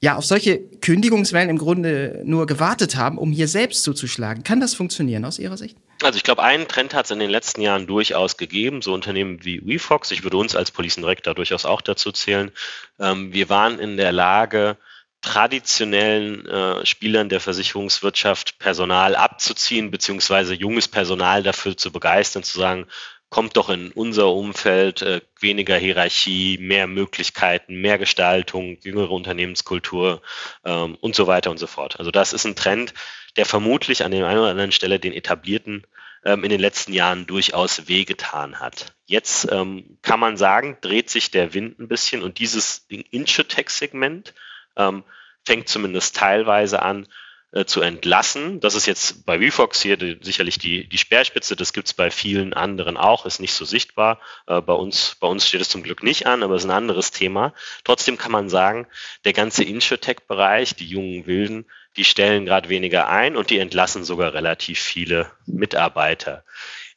ja, 0.00 0.16
auf 0.16 0.24
solche 0.24 0.58
Kündigungswellen 0.58 1.50
im 1.50 1.58
Grunde 1.58 2.22
nur 2.24 2.46
gewartet 2.46 2.96
haben, 2.96 3.18
um 3.18 3.32
hier 3.32 3.48
selbst 3.48 3.82
zuzuschlagen. 3.82 4.44
Kann 4.44 4.60
das 4.60 4.74
funktionieren 4.74 5.24
aus 5.24 5.38
Ihrer 5.40 5.56
Sicht? 5.56 5.76
Also 6.02 6.16
ich 6.16 6.22
glaube, 6.22 6.42
einen 6.42 6.68
Trend 6.68 6.94
hat 6.94 7.06
es 7.06 7.10
in 7.10 7.18
den 7.18 7.30
letzten 7.30 7.60
Jahren 7.60 7.86
durchaus 7.86 8.36
gegeben. 8.36 8.82
So 8.82 8.94
Unternehmen 8.94 9.44
wie 9.44 9.60
WeFox, 9.64 10.10
ich 10.12 10.22
würde 10.22 10.36
uns 10.36 10.54
als 10.54 10.70
Police 10.70 10.96
Direct 10.96 11.26
da 11.26 11.34
durchaus 11.34 11.64
auch 11.64 11.80
dazu 11.80 12.12
zählen. 12.12 12.52
Ähm, 13.00 13.32
wir 13.32 13.48
waren 13.48 13.78
in 13.78 13.96
der 13.96 14.12
Lage, 14.12 14.76
traditionellen 15.20 16.46
äh, 16.46 16.86
Spielern 16.86 17.28
der 17.28 17.40
Versicherungswirtschaft 17.40 18.58
Personal 18.58 19.16
abzuziehen, 19.16 19.90
beziehungsweise 19.90 20.54
junges 20.54 20.86
Personal 20.86 21.42
dafür 21.42 21.76
zu 21.76 21.90
begeistern, 21.90 22.44
zu 22.44 22.58
sagen, 22.58 22.86
kommt 23.30 23.56
doch 23.56 23.68
in 23.68 23.92
unser 23.92 24.32
Umfeld, 24.32 25.02
äh, 25.02 25.20
weniger 25.38 25.76
Hierarchie, 25.76 26.58
mehr 26.58 26.86
Möglichkeiten, 26.86 27.80
mehr 27.80 27.98
Gestaltung, 27.98 28.78
jüngere 28.82 29.10
Unternehmenskultur 29.10 30.22
ähm, 30.64 30.96
und 31.00 31.14
so 31.14 31.26
weiter 31.26 31.50
und 31.50 31.58
so 31.58 31.66
fort. 31.66 31.98
Also 31.98 32.10
das 32.10 32.32
ist 32.32 32.46
ein 32.46 32.56
Trend, 32.56 32.94
der 33.36 33.44
vermutlich 33.44 34.04
an 34.04 34.12
der 34.12 34.26
einen 34.26 34.40
oder 34.40 34.50
anderen 34.50 34.72
Stelle 34.72 34.98
den 34.98 35.12
etablierten 35.12 35.86
ähm, 36.24 36.42
in 36.42 36.50
den 36.50 36.60
letzten 36.60 36.92
Jahren 36.92 37.26
durchaus 37.26 37.86
wehgetan 37.88 38.60
hat. 38.60 38.94
Jetzt 39.06 39.50
ähm, 39.50 39.98
kann 40.02 40.20
man 40.20 40.36
sagen, 40.36 40.78
dreht 40.80 41.10
sich 41.10 41.30
der 41.30 41.54
Wind 41.54 41.78
ein 41.78 41.88
bisschen 41.88 42.22
und 42.22 42.38
dieses 42.38 42.86
Insurtech-Segment 42.88 44.34
ähm, 44.76 45.04
fängt 45.44 45.68
zumindest 45.68 46.16
teilweise 46.16 46.82
an, 46.82 47.06
äh, 47.52 47.64
zu 47.64 47.80
entlassen. 47.80 48.60
Das 48.60 48.74
ist 48.74 48.86
jetzt 48.86 49.24
bei 49.24 49.40
VFox 49.40 49.80
hier 49.80 49.96
die, 49.96 50.18
sicherlich 50.20 50.58
die, 50.58 50.88
die 50.88 50.98
Speerspitze, 50.98 51.56
das 51.56 51.72
gibt 51.72 51.86
es 51.86 51.94
bei 51.94 52.10
vielen 52.10 52.52
anderen 52.52 52.96
auch, 52.96 53.24
ist 53.24 53.40
nicht 53.40 53.54
so 53.54 53.64
sichtbar. 53.64 54.20
Äh, 54.46 54.60
bei, 54.60 54.74
uns, 54.74 55.16
bei 55.18 55.26
uns 55.26 55.48
steht 55.48 55.62
es 55.62 55.68
zum 55.68 55.82
Glück 55.82 56.02
nicht 56.02 56.26
an, 56.26 56.42
aber 56.42 56.56
es 56.56 56.64
ist 56.64 56.70
ein 56.70 56.76
anderes 56.76 57.10
Thema. 57.10 57.54
Trotzdem 57.84 58.18
kann 58.18 58.32
man 58.32 58.48
sagen, 58.48 58.86
der 59.24 59.32
ganze 59.32 59.64
Insurtech-Bereich, 59.64 60.74
die 60.74 60.86
jungen 60.86 61.26
Wilden, 61.26 61.64
die 61.96 62.04
stellen 62.04 62.44
gerade 62.44 62.68
weniger 62.68 63.08
ein 63.08 63.36
und 63.36 63.50
die 63.50 63.58
entlassen 63.58 64.04
sogar 64.04 64.34
relativ 64.34 64.80
viele 64.80 65.30
Mitarbeiter. 65.46 66.44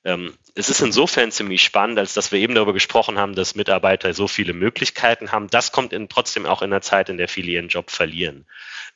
Ähm, 0.04 0.34
es 0.56 0.70
ist 0.70 0.82
insofern 0.82 1.32
ziemlich 1.32 1.62
spannend, 1.62 2.00
als 2.00 2.14
dass 2.14 2.32
wir 2.32 2.40
eben 2.40 2.56
darüber 2.56 2.74
gesprochen 2.74 3.20
haben, 3.20 3.36
dass 3.36 3.56
Mitarbeiter 3.56 4.14
so 4.14 4.28
viele 4.28 4.54
Möglichkeiten 4.54 5.32
haben. 5.32 5.48
Das 5.50 5.72
kommt 5.72 5.94
in, 5.94 6.10
trotzdem 6.10 6.46
auch 6.46 6.62
in 6.62 6.72
der 6.72 6.82
Zeit, 6.82 7.10
in 7.10 7.18
der 7.18 7.28
viele 7.28 7.52
ihren 7.52 7.68
Job 7.68 7.92
verlieren. 7.92 8.46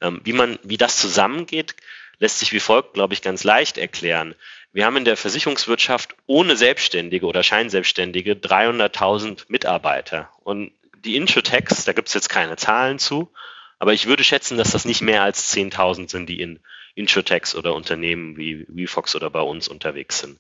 Ähm, 0.02 0.22
wie 0.24 0.34
man, 0.34 0.58
wie 0.64 0.78
das 0.78 0.98
zusammengeht, 0.98 1.76
lässt 2.20 2.40
sich 2.40 2.54
wie 2.54 2.60
folgt, 2.60 2.94
glaube 2.94 3.14
ich, 3.14 3.22
ganz 3.22 3.44
leicht 3.44 3.78
erklären. 3.78 4.36
Wir 4.74 4.86
haben 4.86 4.98
in 4.98 5.06
der 5.06 5.18
Versicherungswirtschaft 5.18 6.16
ohne 6.26 6.58
Selbstständige 6.58 7.26
oder 7.26 7.44
Scheinselbstständige 7.44 8.34
300.000 8.34 9.46
Mitarbeiter. 9.48 10.30
Und 10.44 10.72
die 11.06 11.16
Insurtechs, 11.16 11.86
da 11.86 11.94
gibt 11.94 12.08
es 12.08 12.14
jetzt 12.14 12.30
keine 12.30 12.56
Zahlen 12.58 13.00
zu, 13.00 13.32
aber 13.80 13.94
ich 13.94 14.08
würde 14.08 14.24
schätzen, 14.24 14.58
dass 14.58 14.72
das 14.72 14.86
nicht 14.86 15.02
mehr 15.02 15.24
als 15.24 15.54
10.000 15.54 16.10
sind, 16.10 16.28
die 16.28 16.42
in 16.42 16.60
Insurtechs 16.96 17.56
oder 17.56 17.76
Unternehmen 17.76 18.38
wie 18.38 18.66
WeFox 18.68 19.16
oder 19.16 19.30
bei 19.30 19.42
uns 19.42 19.68
unterwegs 19.68 20.20
sind. 20.20 20.40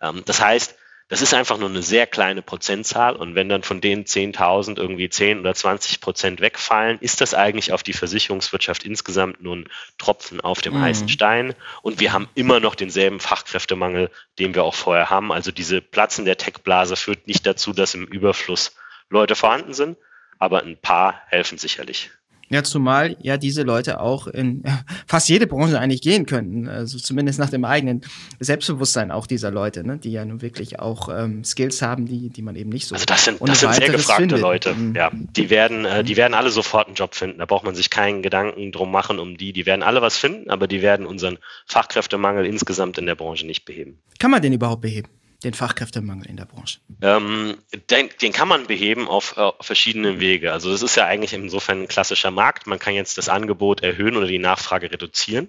Ähm, 0.00 0.22
das 0.26 0.40
heißt, 0.42 0.76
das 1.08 1.20
ist 1.20 1.34
einfach 1.34 1.58
nur 1.58 1.68
eine 1.68 1.82
sehr 1.82 2.06
kleine 2.06 2.40
Prozentzahl 2.40 3.16
und 3.16 3.34
wenn 3.34 3.48
dann 3.50 3.62
von 3.62 3.82
den 3.82 4.06
10.000 4.06 4.78
irgendwie 4.78 5.10
10 5.10 5.40
oder 5.40 5.54
20 5.54 6.00
Prozent 6.00 6.40
wegfallen, 6.40 6.98
ist 7.00 7.20
das 7.20 7.34
eigentlich 7.34 7.72
auf 7.72 7.82
die 7.82 7.92
Versicherungswirtschaft 7.92 8.84
insgesamt 8.84 9.42
nur 9.42 9.56
ein 9.56 9.68
Tropfen 9.98 10.40
auf 10.40 10.62
dem 10.62 10.72
mhm. 10.72 10.80
heißen 10.80 11.10
Stein 11.10 11.54
und 11.82 12.00
wir 12.00 12.14
haben 12.14 12.30
immer 12.34 12.60
noch 12.60 12.74
denselben 12.74 13.20
Fachkräftemangel, 13.20 14.10
den 14.38 14.54
wir 14.54 14.64
auch 14.64 14.74
vorher 14.74 15.10
haben. 15.10 15.32
Also 15.32 15.52
diese 15.52 15.82
Platzen 15.82 16.24
der 16.24 16.38
Tech-Blase 16.38 16.96
führt 16.96 17.26
nicht 17.26 17.46
dazu, 17.46 17.74
dass 17.74 17.94
im 17.94 18.06
Überfluss 18.06 18.74
Leute 19.10 19.34
vorhanden 19.34 19.74
sind, 19.74 19.98
aber 20.38 20.62
ein 20.62 20.78
paar 20.78 21.20
helfen 21.26 21.58
sicherlich. 21.58 22.10
Ja, 22.52 22.62
zumal 22.62 23.16
ja 23.20 23.38
diese 23.38 23.62
Leute 23.62 23.98
auch 24.00 24.26
in 24.26 24.62
fast 25.06 25.28
jede 25.30 25.46
Branche 25.46 25.78
eigentlich 25.78 26.02
gehen 26.02 26.26
könnten. 26.26 26.68
Also 26.68 26.98
zumindest 26.98 27.38
nach 27.38 27.48
dem 27.48 27.64
eigenen 27.64 28.02
Selbstbewusstsein 28.40 29.10
auch 29.10 29.26
dieser 29.26 29.50
Leute, 29.50 29.86
ne? 29.86 29.96
die 29.96 30.12
ja 30.12 30.24
nun 30.24 30.42
wirklich 30.42 30.78
auch 30.78 31.08
ähm, 31.08 31.44
Skills 31.44 31.80
haben, 31.80 32.06
die, 32.06 32.28
die 32.28 32.42
man 32.42 32.54
eben 32.56 32.68
nicht 32.68 32.86
so. 32.86 32.94
Also 32.94 33.06
das 33.06 33.24
sind, 33.24 33.40
das 33.40 33.60
sind 33.60 33.74
sehr 33.74 33.88
gefragte 33.88 34.22
findet. 34.22 34.40
Leute. 34.40 34.74
Mhm. 34.74 34.94
Ja, 34.94 35.10
die 35.12 35.48
werden, 35.48 35.86
äh, 35.86 36.04
die 36.04 36.16
werden 36.18 36.34
alle 36.34 36.50
sofort 36.50 36.88
einen 36.88 36.96
Job 36.96 37.14
finden. 37.14 37.38
Da 37.38 37.46
braucht 37.46 37.64
man 37.64 37.74
sich 37.74 37.88
keinen 37.88 38.20
Gedanken 38.22 38.70
drum 38.70 38.92
machen 38.92 39.18
um 39.18 39.38
die. 39.38 39.54
Die 39.54 39.64
werden 39.64 39.82
alle 39.82 40.02
was 40.02 40.18
finden, 40.18 40.50
aber 40.50 40.66
die 40.66 40.82
werden 40.82 41.06
unseren 41.06 41.38
Fachkräftemangel 41.66 42.44
insgesamt 42.44 42.98
in 42.98 43.06
der 43.06 43.14
Branche 43.14 43.46
nicht 43.46 43.64
beheben. 43.64 43.98
Kann 44.18 44.30
man 44.30 44.42
den 44.42 44.52
überhaupt 44.52 44.82
beheben? 44.82 45.08
Den 45.44 45.54
Fachkräftemangel 45.54 46.26
in 46.26 46.36
der 46.36 46.44
Branche? 46.44 46.78
Ähm, 47.00 47.56
den, 47.90 48.08
den, 48.20 48.32
kann 48.32 48.48
man 48.48 48.66
beheben 48.66 49.08
auf, 49.08 49.36
auf 49.36 49.54
verschiedene 49.60 50.20
Wege. 50.20 50.52
Also 50.52 50.70
das 50.70 50.82
ist 50.82 50.96
ja 50.96 51.06
eigentlich 51.06 51.32
insofern 51.32 51.82
ein 51.82 51.88
klassischer 51.88 52.30
Markt. 52.30 52.66
Man 52.66 52.78
kann 52.78 52.94
jetzt 52.94 53.18
das 53.18 53.28
Angebot 53.28 53.82
erhöhen 53.82 54.16
oder 54.16 54.26
die 54.26 54.38
Nachfrage 54.38 54.90
reduzieren. 54.90 55.48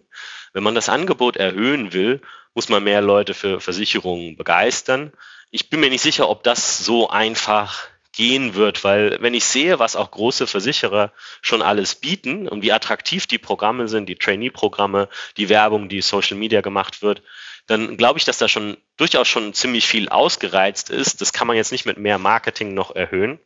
Wenn 0.53 0.63
man 0.63 0.75
das 0.75 0.89
Angebot 0.89 1.37
erhöhen 1.37 1.93
will, 1.93 2.21
muss 2.53 2.69
man 2.69 2.83
mehr 2.83 3.01
Leute 3.01 3.33
für 3.33 3.59
Versicherungen 3.59 4.35
begeistern. 4.35 5.11
Ich 5.51 5.69
bin 5.69 5.79
mir 5.79 5.89
nicht 5.89 6.01
sicher, 6.01 6.29
ob 6.29 6.43
das 6.43 6.79
so 6.79 7.09
einfach 7.09 7.87
gehen 8.13 8.53
wird, 8.53 8.83
weil 8.83 9.17
wenn 9.21 9.33
ich 9.33 9.43
sehe, 9.43 9.79
was 9.79 9.95
auch 9.95 10.11
große 10.11 10.45
Versicherer 10.45 11.11
schon 11.41 11.61
alles 11.61 11.95
bieten 11.95 12.47
und 12.47 12.61
wie 12.61 12.71
attraktiv 12.71 13.25
die 13.25 13.39
Programme 13.39 13.87
sind, 13.87 14.07
die 14.07 14.15
Trainee-Programme, 14.15 15.09
die 15.35 15.49
Werbung, 15.49 15.89
die 15.89 16.01
Social 16.01 16.37
Media 16.37 16.61
gemacht 16.61 17.01
wird, 17.01 17.23
dann 17.67 17.97
glaube 17.97 18.19
ich, 18.19 18.25
dass 18.25 18.37
da 18.37 18.47
schon 18.47 18.77
durchaus 18.97 19.27
schon 19.27 19.53
ziemlich 19.53 19.87
viel 19.87 20.09
ausgereizt 20.09 20.89
ist. 20.89 21.21
Das 21.21 21.33
kann 21.33 21.47
man 21.47 21.55
jetzt 21.55 21.71
nicht 21.71 21.85
mit 21.85 21.97
mehr 21.97 22.17
Marketing 22.17 22.73
noch 22.73 22.95
erhöhen. 22.95 23.39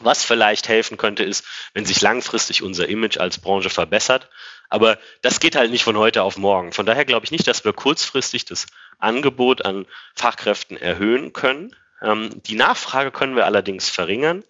Was 0.00 0.24
vielleicht 0.24 0.68
helfen 0.68 0.96
könnte, 0.96 1.22
ist, 1.22 1.46
wenn 1.72 1.86
sich 1.86 2.00
langfristig 2.00 2.62
unser 2.62 2.88
Image 2.88 3.18
als 3.18 3.38
Branche 3.38 3.70
verbessert. 3.70 4.28
Aber 4.68 4.98
das 5.22 5.38
geht 5.38 5.54
halt 5.54 5.70
nicht 5.70 5.84
von 5.84 5.96
heute 5.96 6.24
auf 6.24 6.36
morgen. 6.36 6.72
Von 6.72 6.84
daher 6.84 7.04
glaube 7.04 7.26
ich 7.26 7.30
nicht, 7.30 7.46
dass 7.46 7.64
wir 7.64 7.72
kurzfristig 7.72 8.44
das 8.44 8.66
Angebot 8.98 9.64
an 9.64 9.86
Fachkräften 10.16 10.76
erhöhen 10.76 11.32
können. 11.32 11.76
Ähm, 12.02 12.42
die 12.44 12.56
Nachfrage 12.56 13.12
können 13.12 13.36
wir 13.36 13.46
allerdings 13.46 13.88
verringern. 13.88 14.42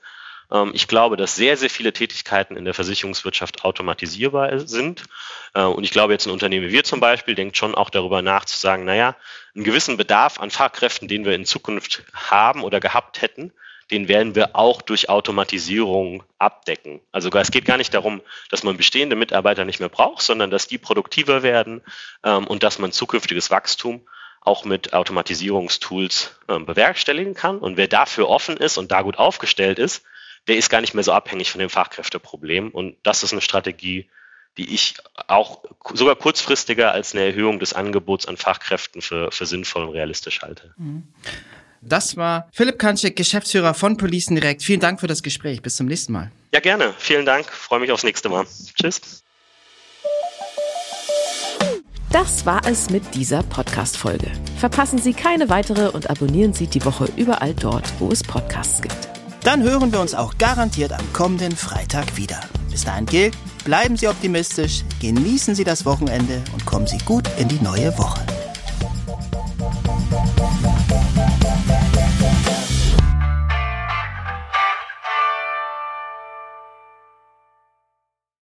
Ähm, 0.54 0.70
ich 0.72 0.88
glaube, 0.88 1.16
dass 1.16 1.36
sehr, 1.36 1.56
sehr 1.56 1.68
viele 1.68 1.92
Tätigkeiten 1.92 2.56
in 2.56 2.64
der 2.64 2.72
Versicherungswirtschaft 2.72 3.64
automatisierbar 3.64 4.60
sind. 4.60 5.04
Äh, 5.52 5.64
und 5.64 5.84
ich 5.84 5.90
glaube, 5.90 6.12
jetzt 6.14 6.26
ein 6.26 6.32
Unternehmen 6.32 6.68
wie 6.68 6.72
wir 6.72 6.84
zum 6.84 7.00
Beispiel 7.00 7.34
denkt 7.34 7.56
schon 7.56 7.74
auch 7.74 7.90
darüber 7.90 8.22
nach 8.22 8.46
zu 8.46 8.56
sagen, 8.56 8.84
naja, 8.84 9.16
einen 9.54 9.64
gewissen 9.64 9.96
Bedarf 9.96 10.40
an 10.40 10.50
Fachkräften, 10.50 11.08
den 11.08 11.24
wir 11.24 11.34
in 11.34 11.44
Zukunft 11.44 12.04
haben 12.14 12.62
oder 12.62 12.80
gehabt 12.80 13.20
hätten, 13.20 13.52
den 13.90 14.08
werden 14.08 14.34
wir 14.34 14.56
auch 14.56 14.80
durch 14.80 15.10
Automatisierung 15.10 16.22
abdecken. 16.38 17.00
Also 17.12 17.28
es 17.30 17.50
geht 17.50 17.66
gar 17.66 17.76
nicht 17.76 17.92
darum, 17.92 18.22
dass 18.48 18.62
man 18.62 18.78
bestehende 18.78 19.14
Mitarbeiter 19.14 19.66
nicht 19.66 19.80
mehr 19.80 19.90
braucht, 19.90 20.22
sondern 20.22 20.50
dass 20.50 20.68
die 20.68 20.78
produktiver 20.78 21.42
werden 21.42 21.82
ähm, 22.22 22.46
und 22.46 22.62
dass 22.62 22.78
man 22.78 22.92
zukünftiges 22.92 23.50
Wachstum 23.50 24.06
auch 24.40 24.64
mit 24.64 24.92
Automatisierungstools 24.92 26.38
ähm, 26.48 26.66
bewerkstelligen 26.66 27.34
kann. 27.34 27.58
Und 27.58 27.76
wer 27.76 27.88
dafür 27.88 28.28
offen 28.28 28.56
ist 28.56 28.78
und 28.78 28.90
da 28.90 29.02
gut 29.02 29.18
aufgestellt 29.18 29.78
ist, 29.78 30.02
der 30.48 30.56
ist 30.56 30.68
gar 30.68 30.80
nicht 30.80 30.94
mehr 30.94 31.04
so 31.04 31.12
abhängig 31.12 31.50
von 31.50 31.58
dem 31.58 31.70
Fachkräfteproblem. 31.70 32.70
Und 32.70 32.96
das 33.02 33.22
ist 33.22 33.32
eine 33.32 33.40
Strategie, 33.40 34.08
die 34.56 34.72
ich 34.74 34.94
auch 35.26 35.64
sogar 35.94 36.16
kurzfristiger 36.16 36.92
als 36.92 37.14
eine 37.14 37.24
Erhöhung 37.24 37.58
des 37.58 37.72
Angebots 37.72 38.26
an 38.26 38.36
Fachkräften 38.36 39.02
für, 39.02 39.32
für 39.32 39.46
sinnvoll 39.46 39.84
und 39.84 39.90
realistisch 39.90 40.42
halte. 40.42 40.74
Mhm. 40.76 41.04
Das 41.80 42.16
war 42.16 42.48
Philipp 42.52 42.78
Kanschek, 42.78 43.14
Geschäftsführer 43.14 43.74
von 43.74 43.96
Policen 43.96 44.36
Direkt. 44.36 44.62
Vielen 44.62 44.80
Dank 44.80 45.00
für 45.00 45.06
das 45.06 45.22
Gespräch. 45.22 45.60
Bis 45.60 45.76
zum 45.76 45.86
nächsten 45.86 46.12
Mal. 46.12 46.30
Ja, 46.52 46.60
gerne. 46.60 46.94
Vielen 46.98 47.26
Dank. 47.26 47.46
Freue 47.46 47.80
mich 47.80 47.92
aufs 47.92 48.04
nächste 48.04 48.28
Mal. 48.28 48.46
Tschüss. 48.80 49.22
Das 52.10 52.46
war 52.46 52.64
es 52.64 52.90
mit 52.90 53.14
dieser 53.14 53.42
Podcast-Folge. 53.42 54.30
Verpassen 54.58 54.98
Sie 54.98 55.12
keine 55.12 55.48
weitere 55.48 55.88
und 55.88 56.08
abonnieren 56.08 56.54
Sie 56.54 56.68
die 56.68 56.84
Woche 56.84 57.08
überall 57.16 57.54
dort, 57.54 57.92
wo 57.98 58.10
es 58.10 58.22
Podcasts 58.22 58.80
gibt. 58.80 59.13
Dann 59.44 59.62
hören 59.62 59.92
wir 59.92 60.00
uns 60.00 60.14
auch 60.14 60.38
garantiert 60.38 60.92
am 60.94 61.12
kommenden 61.12 61.54
Freitag 61.54 62.16
wieder. 62.16 62.40
Bis 62.70 62.84
dahin 62.84 63.04
gilt, 63.04 63.36
bleiben 63.62 63.94
Sie 63.94 64.08
optimistisch, 64.08 64.84
genießen 65.02 65.54
Sie 65.54 65.64
das 65.64 65.84
Wochenende 65.84 66.42
und 66.54 66.64
kommen 66.64 66.86
Sie 66.86 66.96
gut 67.04 67.28
in 67.38 67.48
die 67.48 67.62
neue 67.62 67.96
Woche. 67.98 68.24